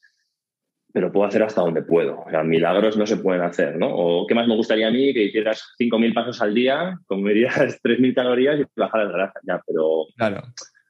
[0.96, 2.22] pero puedo hacer hasta donde puedo.
[2.26, 3.94] O sea, milagros no se pueden hacer, ¿no?
[3.94, 8.14] O qué más me gustaría a mí que hicieras 5.000 pasos al día, comerías 3.000
[8.14, 10.40] calorías y bajaras grasa, ya, pero claro.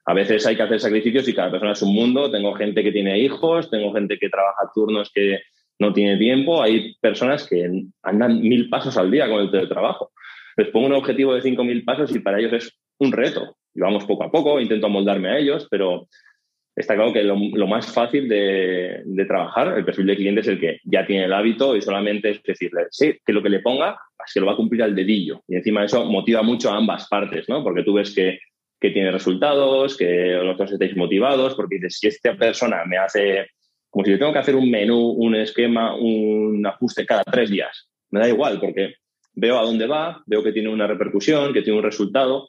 [0.04, 2.30] a veces hay que hacer sacrificios y cada persona es un mundo.
[2.30, 5.40] Tengo gente que tiene hijos, tengo gente que trabaja turnos que
[5.80, 7.68] no tiene tiempo, hay personas que
[8.04, 10.12] andan mil pasos al día con el teletrabajo.
[10.56, 13.56] Les pongo un objetivo de 5.000 pasos y para ellos es un reto.
[13.74, 16.06] Y vamos poco a poco, intento moldarme a ellos, pero
[16.76, 20.80] está claro que lo, más fácil de, trabajar, el perfil de cliente es el que
[20.84, 24.32] ya tiene el hábito y solamente es decirle, sí, que lo que le ponga, es
[24.34, 25.42] que lo va a cumplir al dedillo.
[25.48, 27.64] Y encima eso motiva mucho a ambas partes, ¿no?
[27.64, 28.38] Porque tú ves que,
[28.78, 33.48] tiene resultados, que los dos estáis motivados, porque dices, si esta persona me hace,
[33.90, 37.88] como si le tengo que hacer un menú, un esquema, un ajuste cada tres días,
[38.10, 38.94] me da igual, porque
[39.32, 42.48] veo a dónde va, veo que tiene una repercusión, que tiene un resultado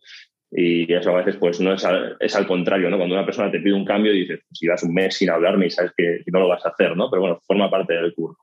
[0.52, 2.98] y eso a veces pues no es al, es al contrario, ¿no?
[2.98, 5.30] Cuando una persona te pide un cambio y dices, pues, si vas un mes sin
[5.30, 7.10] hablarme y sabes que, no lo vas a hacer, ¿no?
[7.10, 8.42] Pero bueno, forma parte del curso.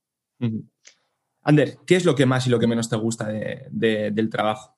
[1.43, 4.77] Ander, ¿qué es lo que más y lo que menos te gusta del trabajo?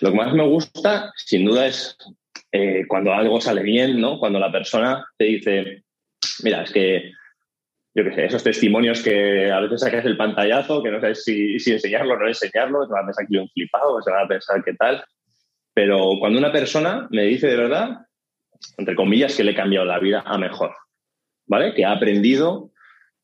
[0.00, 1.96] Lo que más me gusta, sin duda, es
[2.50, 4.18] eh, cuando algo sale bien, ¿no?
[4.18, 5.84] Cuando la persona te dice,
[6.42, 7.12] mira, es que,
[7.94, 11.60] yo qué sé, esos testimonios que a veces sacas el pantallazo, que no sabes si,
[11.60, 14.24] si enseñarlo o no enseñarlo, se van a pensar que yo un flipado, se van
[14.24, 15.04] a pensar qué tal.
[15.74, 18.06] Pero cuando una persona me dice de verdad,
[18.78, 20.74] entre comillas, que le he cambiado la vida a mejor,
[21.46, 21.74] ¿vale?
[21.74, 22.70] Que ha aprendido,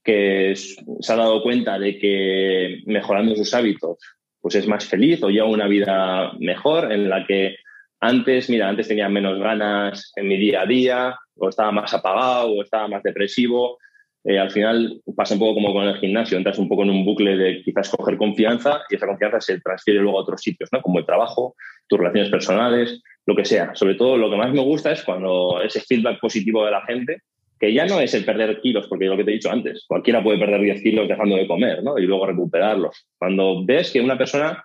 [0.03, 3.99] que se ha dado cuenta de que mejorando sus hábitos,
[4.41, 7.57] pues es más feliz o lleva una vida mejor en la que
[8.01, 12.53] antes, mira, antes tenía menos ganas en mi día a día, o estaba más apagado,
[12.53, 13.79] o estaba más depresivo.
[14.25, 17.05] Eh, al final pasa un poco como con el gimnasio, entras un poco en un
[17.05, 20.83] bucle de quizás coger confianza y esa confianza se transfiere luego a otros sitios, ¿no?
[20.83, 21.55] como el trabajo,
[21.91, 23.75] tus relaciones personales, lo que sea.
[23.75, 27.19] Sobre todo lo que más me gusta es cuando ese feedback positivo de la gente,
[27.59, 30.23] que ya no es el perder kilos, porque lo que te he dicho antes, cualquiera
[30.23, 31.99] puede perder 10 kilos dejando de comer ¿no?
[31.99, 33.07] y luego recuperarlos.
[33.19, 34.65] Cuando ves que una persona,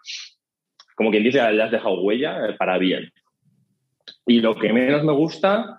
[0.95, 3.11] como quien dice, le has dejado huella eh, para bien.
[4.27, 5.77] Y lo que menos me gusta,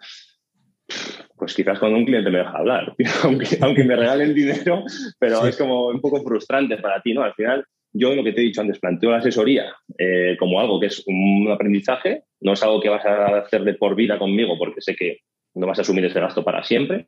[1.36, 4.84] pues quizás cuando un cliente me deja hablar, aunque, aunque me regalen dinero,
[5.18, 7.22] pero es como un poco frustrante para ti, ¿no?
[7.22, 7.64] Al final
[7.96, 11.02] yo lo que te he dicho antes, planteo la asesoría eh, como algo que es
[11.06, 14.94] un aprendizaje, no es algo que vas a hacer de por vida conmigo porque sé
[14.94, 15.20] que
[15.54, 17.06] no vas a asumir ese gasto para siempre.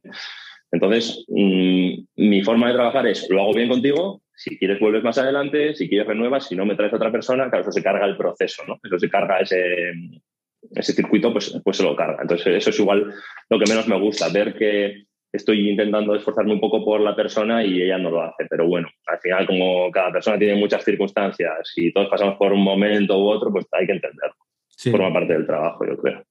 [0.71, 5.19] Entonces, mm, mi forma de trabajar es, lo hago bien contigo, si quieres vuelves más
[5.19, 8.07] adelante, si quieres renuevas, si no me traes a otra persona, claro, eso se carga
[8.07, 8.79] el proceso, ¿no?
[8.83, 9.93] Eso se carga ese,
[10.75, 12.23] ese circuito, pues, pues se lo carga.
[12.23, 13.13] Entonces, eso es igual
[13.51, 17.65] lo que menos me gusta, ver que estoy intentando esforzarme un poco por la persona
[17.65, 18.47] y ella no lo hace.
[18.49, 22.63] Pero bueno, al final, como cada persona tiene muchas circunstancias y todos pasamos por un
[22.63, 24.37] momento u otro, pues hay que entenderlo.
[24.91, 26.23] Forma parte del trabajo, yo creo.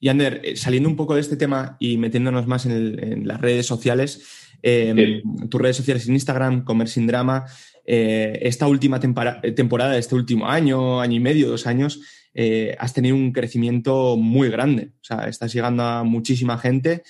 [0.00, 3.66] Y Ander, eh, saliendo un poco de este tema y metiéndonos más en, las redes
[3.66, 7.46] sociales, em, tus redes sociales en Instagram, Comer sin Drama,
[7.84, 12.00] eh, esta última temporada, este último año, año y medio, dos años,
[12.34, 14.90] eh, has tenido un crecimiento muy grande.
[15.00, 17.02] O sea, estás llegando a muchísima gente.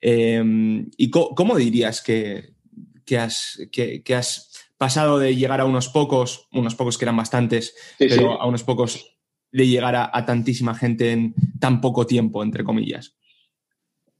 [0.00, 2.54] Em, ¿Y cómo dirías que,
[3.16, 8.40] has, que, has pasado de llegar a unos pocos, unos pocos que eran bastantes, pero
[8.40, 9.18] a unos pocos
[9.50, 13.16] de llegar a, tantísima gente en tan poco tiempo, entre comillas?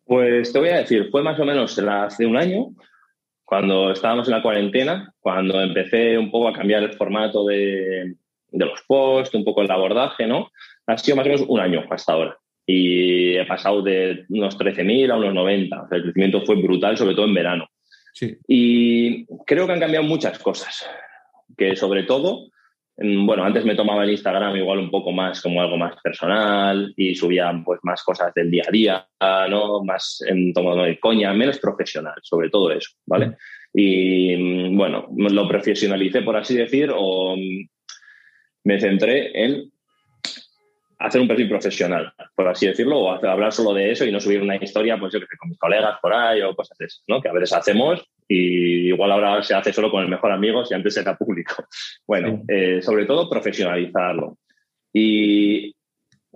[0.05, 2.71] Pues te voy a decir, fue más o menos hace un año,
[3.45, 8.17] cuando estábamos en la cuarentena, cuando empecé un poco a cambiar el formato de,
[8.51, 10.51] los posts, un poco el abordaje, ¿no?
[10.87, 12.39] Ha sido más o menos un año hasta ahora.
[12.71, 15.89] Y he pasado de unos 13.000 a unos 90.
[15.91, 17.67] el crecimiento fue brutal, sobre todo en verano.
[18.13, 18.37] Sí.
[18.47, 20.87] Y creo que han cambiado muchas cosas.
[21.57, 22.51] Que sobre todo
[23.01, 27.15] bueno, antes me tomaba el Instagram igual un poco más como algo más personal y
[27.15, 29.09] subía pues más cosas del día a día,
[29.49, 29.85] ¿no?
[29.85, 33.37] Más en tono de coña, menos profesional, sobre todo eso, ¿vale?
[33.73, 37.69] Y mm, bueno, lo profesionalicé, por así decir, o mm,
[38.65, 39.71] me centré en
[40.99, 44.43] hacer un perfil profesional, por así decirlo, o hablar solo de eso y no subir
[44.43, 47.03] una historia, pues yo que sé, con mis colegas por ahí o cosas de eso,
[47.07, 47.21] ¿no?
[47.21, 50.75] Que a veces hacemos y igual ahora se hace solo con el mejor amigo si
[50.75, 51.55] antes era público.
[52.07, 54.39] Bueno, eh, sobre todo profesionalizarlo.
[54.93, 55.75] Y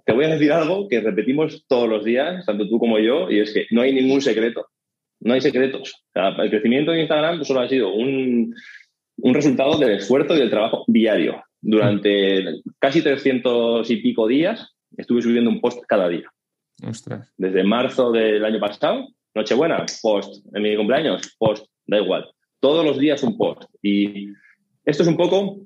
[0.04, 3.40] te voy a decir algo que repetimos todos los días, tanto tú como yo, y
[3.40, 4.66] es que no hay ningún secreto.
[5.20, 6.04] No hay secretos.
[6.14, 8.54] el crecimiento de Instagram solo ha sido un,
[9.16, 11.42] un resultado del esfuerzo y del trabajo diario.
[11.62, 16.30] Durante casi 300 y pico días estuve subiendo un post cada día.
[16.86, 17.32] Ostras.
[17.36, 20.44] Desde marzo del año pasado, Nochebuena, post.
[20.54, 21.66] En mi cumpleaños, post.
[21.86, 22.28] Da igual.
[22.60, 23.64] Todos los días un post.
[23.82, 24.28] Y
[24.84, 25.60] esto es un poco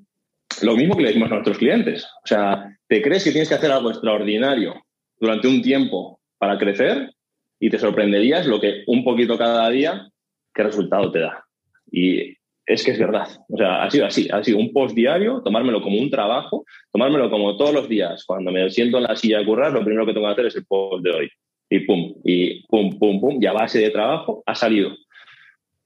[0.62, 2.04] lo mismo que le decimos a nuestros clientes.
[2.04, 4.74] O sea, te crees que tienes que hacer algo extraordinario
[5.18, 7.12] durante un tiempo para crecer
[7.58, 10.08] y te sorprenderías lo que un poquito cada día,
[10.54, 11.44] qué resultado te da.
[11.90, 12.35] Y
[12.66, 13.28] es que es verdad.
[13.48, 14.28] O sea, ha sido así.
[14.32, 18.24] Ha sido un post diario, tomármelo como un trabajo, tomármelo como todos los días.
[18.26, 20.56] Cuando me siento en la silla a currar, lo primero que tengo que hacer es
[20.56, 21.30] el post de hoy.
[21.70, 23.38] Y pum, y pum, pum, pum.
[23.40, 24.90] Y a base de trabajo ha salido.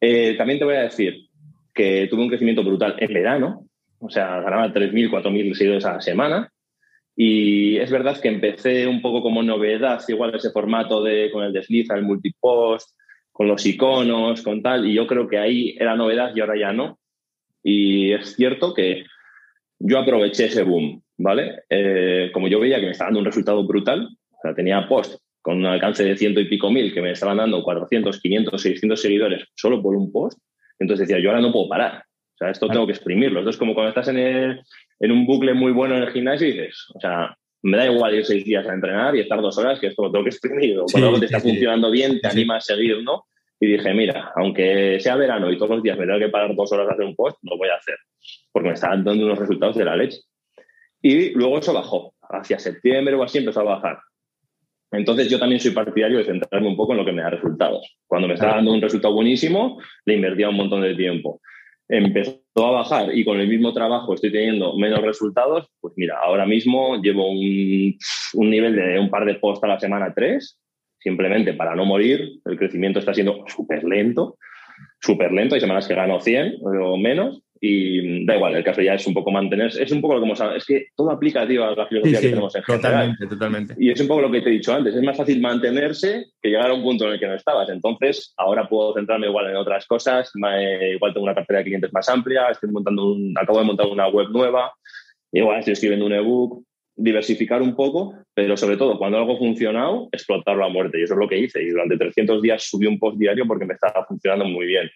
[0.00, 1.28] Eh, también te voy a decir
[1.74, 3.66] que tuve un crecimiento brutal en verano.
[3.98, 6.50] O sea, ganaba 3.000, 4.000 seguidores a la semana.
[7.14, 11.52] Y es verdad que empecé un poco como novedad, igual ese formato de con el
[11.52, 12.96] desliza, el multipost,
[13.40, 16.74] con los iconos, con tal, y yo creo que ahí era novedad y ahora ya
[16.74, 16.98] no.
[17.62, 19.04] Y es cierto que
[19.78, 21.62] yo aproveché ese boom, ¿vale?
[21.70, 25.22] Eh, como yo veía que me estaba dando un resultado brutal, o sea, tenía post
[25.40, 29.00] con un alcance de ciento y pico mil que me estaban dando 400, 500, 600
[29.00, 30.38] seguidores solo por un post,
[30.78, 32.04] entonces decía, yo ahora no puedo parar.
[32.34, 33.38] O sea, esto tengo que exprimirlo.
[33.38, 36.52] Esto es como cuando estás en, en un bucle muy bueno en el gimnasio y
[36.52, 39.78] dices, o sea, me da igual ir seis días a entrenar y estar dos horas,
[39.78, 40.78] que esto lo tengo que exprimir.
[40.90, 43.26] cuando algo te está funcionando bien, te anima a seguir, ¿no?
[43.58, 46.72] Y dije, mira, aunque sea verano y todos los días me tengo que parar dos
[46.72, 47.96] horas a hacer un post, lo voy a hacer,
[48.52, 50.20] porque me están dando unos resultados de la leche.
[51.02, 52.14] Y luego eso bajó.
[52.22, 53.98] Hacia septiembre o así empezó a bajar.
[54.92, 57.98] Entonces yo también soy partidario de centrarme un poco en lo que me da resultados.
[58.06, 61.40] Cuando me está dando un resultado buenísimo, le invertía un montón de tiempo
[61.90, 66.46] empezó a bajar y con el mismo trabajo estoy teniendo menos resultados, pues mira, ahora
[66.46, 67.98] mismo llevo un,
[68.34, 70.58] nivel de un par de posts a la semana, tres,
[70.98, 72.40] simplemente para no morir.
[72.44, 74.36] El crecimiento está siendo súper lento,
[75.00, 75.54] súper lento.
[75.56, 79.12] Hay semanas que gano 100 o menos y da igual, el caso ya es un
[79.12, 82.20] poco mantenerse, es un poco lo que es que todo aplica, tío, a la filosofía
[82.20, 83.28] que tenemos en totalmente, general.
[83.28, 86.24] Totalmente, Y es un poco lo que te he dicho antes, es más fácil mantenerse
[86.40, 87.68] que llegar a un punto en el que no estabas.
[87.68, 92.08] Entonces, ahora puedo centrarme igual en otras cosas, igual tengo una cartera de clientes más
[92.08, 94.72] amplia, estoy montando un, acabo de montar una web nueva,
[95.30, 96.64] igual estoy escribiendo un ebook,
[96.96, 100.98] diversificar un poco, pero sobre todo cuando algo ha funcionado, explotarlo a muerte.
[100.98, 101.62] Y eso es lo que hice.
[101.62, 104.88] Y durante 300 días subí un post diario porque me estaba funcionando muy bien.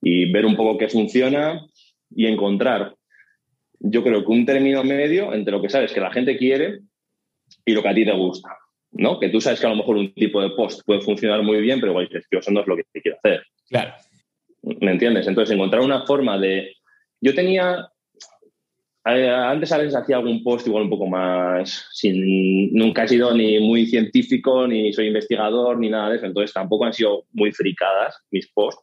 [0.00, 1.60] Y ver un poco qué funciona,
[2.10, 2.94] y encontrar,
[3.80, 6.80] yo creo que un término medio entre lo que sabes que la gente quiere
[7.64, 8.56] y lo que a ti te gusta.
[8.98, 9.18] ¿no?
[9.20, 11.80] Que tú sabes que a lo mejor un tipo de post puede funcionar muy bien,
[11.80, 13.42] pero igual dices, eso no es lo que quiero hacer.
[13.68, 13.94] Claro.
[14.62, 15.26] ¿Me entiendes?
[15.26, 16.74] Entonces, encontrar una forma de.
[17.20, 17.88] Yo tenía.
[19.04, 21.88] Antes a veces hacía algún post igual un poco más.
[21.92, 26.26] Sin, nunca he sido ni muy científico, ni soy investigador, ni nada de eso.
[26.26, 28.82] Entonces, tampoco han sido muy fricadas mis posts,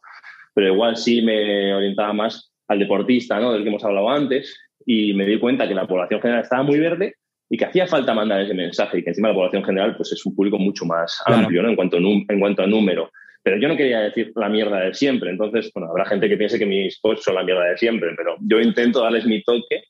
[0.54, 3.52] pero igual sí me orientaba más al deportista, ¿no?
[3.52, 6.78] Del que hemos hablado antes, y me di cuenta que la población general estaba muy
[6.78, 7.14] verde
[7.48, 10.24] y que hacía falta mandar ese mensaje y que encima la población general pues es
[10.26, 11.70] un público mucho más amplio, ¿no?
[11.70, 13.10] En cuanto, en cuanto a número.
[13.42, 15.30] Pero yo no quería decir la mierda de siempre.
[15.30, 18.36] Entonces, bueno, habrá gente que piense que mis posts son la mierda de siempre, pero
[18.40, 19.84] yo intento darles mi toque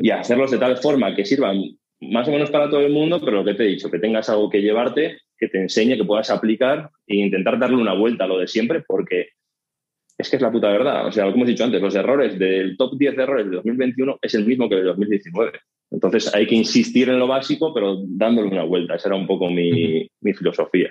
[0.00, 1.62] y hacerlos de tal forma que sirvan
[2.00, 4.28] más o menos para todo el mundo, pero lo que te he dicho, que tengas
[4.28, 8.26] algo que llevarte, que te enseñe, que puedas aplicar e intentar darle una vuelta a
[8.26, 9.28] lo de siempre, porque
[10.18, 11.06] es que es la puta verdad.
[11.06, 14.18] O sea, como hemos dicho antes, los errores del top 10 de errores de 2021
[14.22, 15.52] es el mismo que el de 2019.
[15.90, 18.94] Entonces hay que insistir en lo básico, pero dándole una vuelta.
[18.94, 20.90] Esa era un poco mi, filosofía.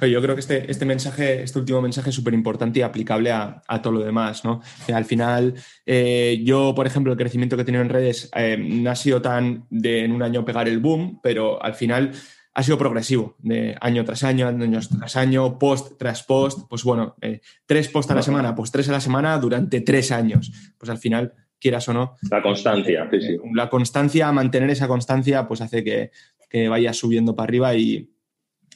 [0.00, 3.62] Yo creo que este, este mensaje, este último mensaje es súper importante y aplicable a,
[3.82, 4.60] todo lo demás, ¿no?
[4.92, 5.54] al final,
[5.84, 9.20] eh, yo, por ejemplo, el crecimiento que he tenido en redes eh, no ha sido
[9.20, 12.12] tan de en un año pegar el boom, pero al final
[12.58, 17.14] ha sido progresivo, de año tras año, año tras año, post tras post, pues bueno,
[17.20, 20.50] eh, tres posts a la semana, pues tres a la semana durante tres años.
[20.76, 22.16] Pues al final, quieras o no.
[22.28, 23.36] La constancia, sí, sí.
[23.54, 26.10] La constancia, mantener esa constancia, pues hace que,
[26.50, 28.10] que vayas subiendo para arriba y,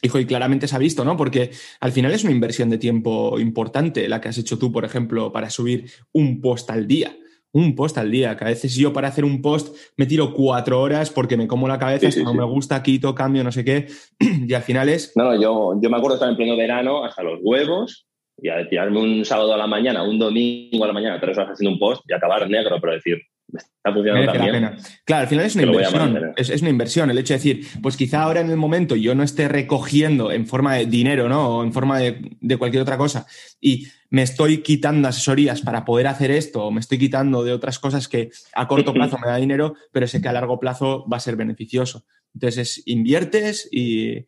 [0.00, 1.16] Hijo, y claramente se ha visto, ¿no?
[1.16, 4.84] Porque al final es una inversión de tiempo importante la que has hecho tú, por
[4.84, 7.16] ejemplo, para subir un post al día
[7.52, 10.80] un post al día, que a veces yo para hacer un post me tiro cuatro
[10.80, 13.86] horas porque me como la cabeza, no me gusta, quito, cambio, no sé qué,
[14.18, 15.12] y al final es...
[15.16, 18.06] No, no, yo, yo me acuerdo estar en pleno verano hasta los huevos
[18.38, 21.52] y a tirarme un sábado a la mañana, un domingo a la mañana, tres horas
[21.52, 23.18] haciendo un post y acabar negro, pero decir,
[23.52, 24.70] está funcionando también.
[25.04, 26.32] Claro, al final es una inversión.
[26.36, 27.10] Es, una inversión.
[27.10, 30.46] El hecho de decir, pues quizá ahora en el momento yo no esté recogiendo en
[30.46, 31.58] forma de dinero, ¿no?
[31.58, 33.26] O en forma de, de cualquier otra cosa.
[33.60, 37.78] Y me estoy quitando asesorías para poder hacer esto, o me estoy quitando de otras
[37.78, 41.16] cosas que a corto plazo me da dinero, pero sé que a largo plazo va
[41.16, 42.04] a ser beneficioso.
[42.34, 44.26] Entonces, inviertes y,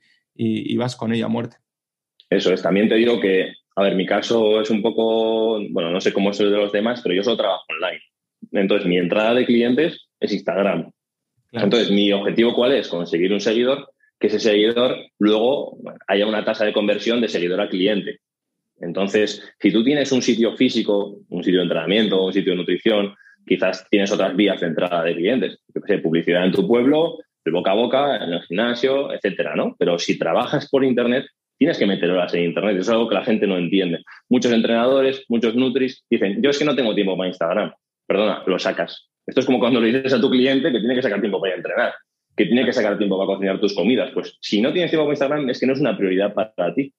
[0.77, 1.59] vas con ello a muerte.
[2.31, 2.63] Eso es.
[2.63, 6.31] También te digo que, a ver, mi caso es un poco, bueno, no sé cómo
[6.31, 8.01] es el de los demás, pero yo solo trabajo online.
[8.53, 10.91] Entonces, mi entrada de clientes es Instagram.
[11.53, 12.89] Entonces, mi objetivo cuál es?
[12.89, 17.69] Conseguir un seguidor, que ese seguidor luego haya una tasa de conversión de seguidor a
[17.69, 18.19] cliente.
[18.81, 23.15] Entonces, si tú tienes un sitio físico, un sitio de entrenamiento, un sitio de nutrición,
[23.47, 25.59] quizás tienes otras vías de entrada de clientes.
[25.75, 29.77] Yo publicidad en tu pueblo, de boca a boca, en el gimnasio, etcétera, ¿no?
[29.79, 31.27] Pero si trabajas por Internet,
[31.59, 32.75] tienes que meter horas en Internet.
[32.75, 34.03] Eso es algo que la gente no entiende.
[34.29, 37.73] Muchos entrenadores, muchos nutris dicen, yo es que no tengo tiempo para Instagram.
[38.07, 39.09] Perdona, lo sacas.
[39.27, 41.55] Esto es como cuando le dices a tu cliente que tiene que sacar tiempo para
[41.55, 41.95] entrenar,
[42.37, 44.11] que tiene que sacar tiempo para cocinar tus comidas.
[44.13, 46.93] Pues si no tienes tiempo para Instagram, es que no es una prioridad para ti.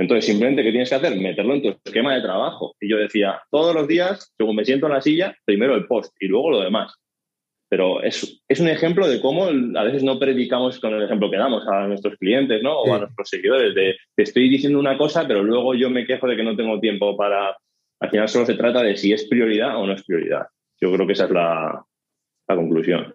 [0.00, 1.14] Entonces, simplemente, ¿qué tienes que hacer?
[1.16, 2.74] Meterlo en tu esquema de trabajo.
[2.80, 6.14] Y yo decía, todos los días, según me siento en la silla, primero el post
[6.18, 6.94] y luego lo demás.
[7.68, 11.36] Pero es, es un ejemplo de cómo a veces no predicamos con el ejemplo que
[11.36, 12.80] damos a nuestros clientes ¿no?
[12.80, 13.74] o a nuestros seguidores.
[13.74, 16.80] De te estoy diciendo una cosa, pero luego yo me quejo de que no tengo
[16.80, 17.56] tiempo para.
[18.00, 20.46] Al final solo se trata de si es prioridad o no es prioridad.
[20.80, 21.84] Yo creo que esa es la,
[22.48, 23.14] la conclusión.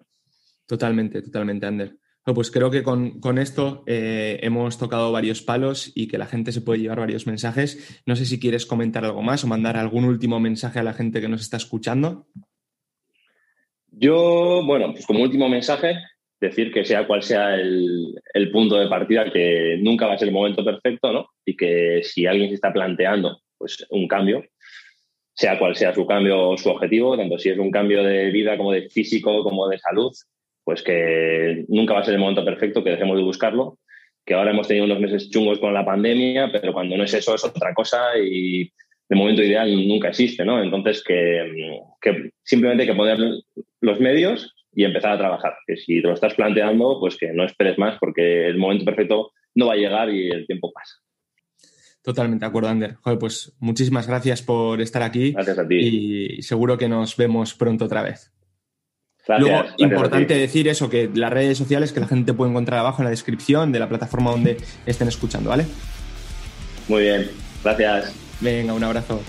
[0.67, 1.97] Totalmente, totalmente, Ander
[2.33, 6.61] pues creo que con, esto eh, hemos tocado varios palos y que la gente se
[6.61, 8.01] puede llevar varios mensajes.
[8.07, 11.21] No sé si quieres comentar algo más o mandar algún último mensaje a la gente
[11.21, 12.25] que nos está escuchando.
[13.91, 15.99] Yo, bueno, pues como último mensaje,
[16.41, 20.29] decir que sea cual sea el, el, punto de partida, que nunca va a ser
[20.29, 21.29] el momento perfecto, ¿no?
[21.45, 24.43] Y que si alguien se está planteando pues, un cambio,
[25.35, 28.57] sea cual sea su cambio o su objetivo, tanto si es un cambio de vida
[28.57, 30.11] como de físico, como de salud,
[30.63, 33.77] pues que nunca va a ser el momento perfecto, que dejemos de buscarlo,
[34.25, 37.35] que ahora hemos tenido unos meses chungos con la pandemia, pero cuando no es eso
[37.35, 38.71] es otra cosa y
[39.09, 40.63] el momento ideal nunca existe, ¿no?
[40.63, 41.77] Entonces que,
[42.43, 43.19] simplemente que poner
[43.81, 45.53] los medios y empezar a trabajar.
[45.67, 49.31] Que si te lo estás planteando, pues que no esperes más porque el momento perfecto
[49.53, 50.95] no va a llegar y el tiempo pasa.
[52.05, 52.97] Totalmente de acuerdo, Ander.
[53.01, 55.31] Joder, pues muchísimas gracias por estar aquí.
[55.31, 55.75] Gracias a ti.
[56.37, 58.31] Y seguro que nos vemos pronto otra vez.
[59.39, 63.05] Luego, importante decir eso, que las redes sociales que la gente puede encontrar abajo en
[63.05, 65.65] la descripción de la plataforma donde estén escuchando, ¿vale?
[66.87, 67.31] Muy bien,
[67.63, 68.13] gracias.
[68.39, 69.19] Venga, un abrazo.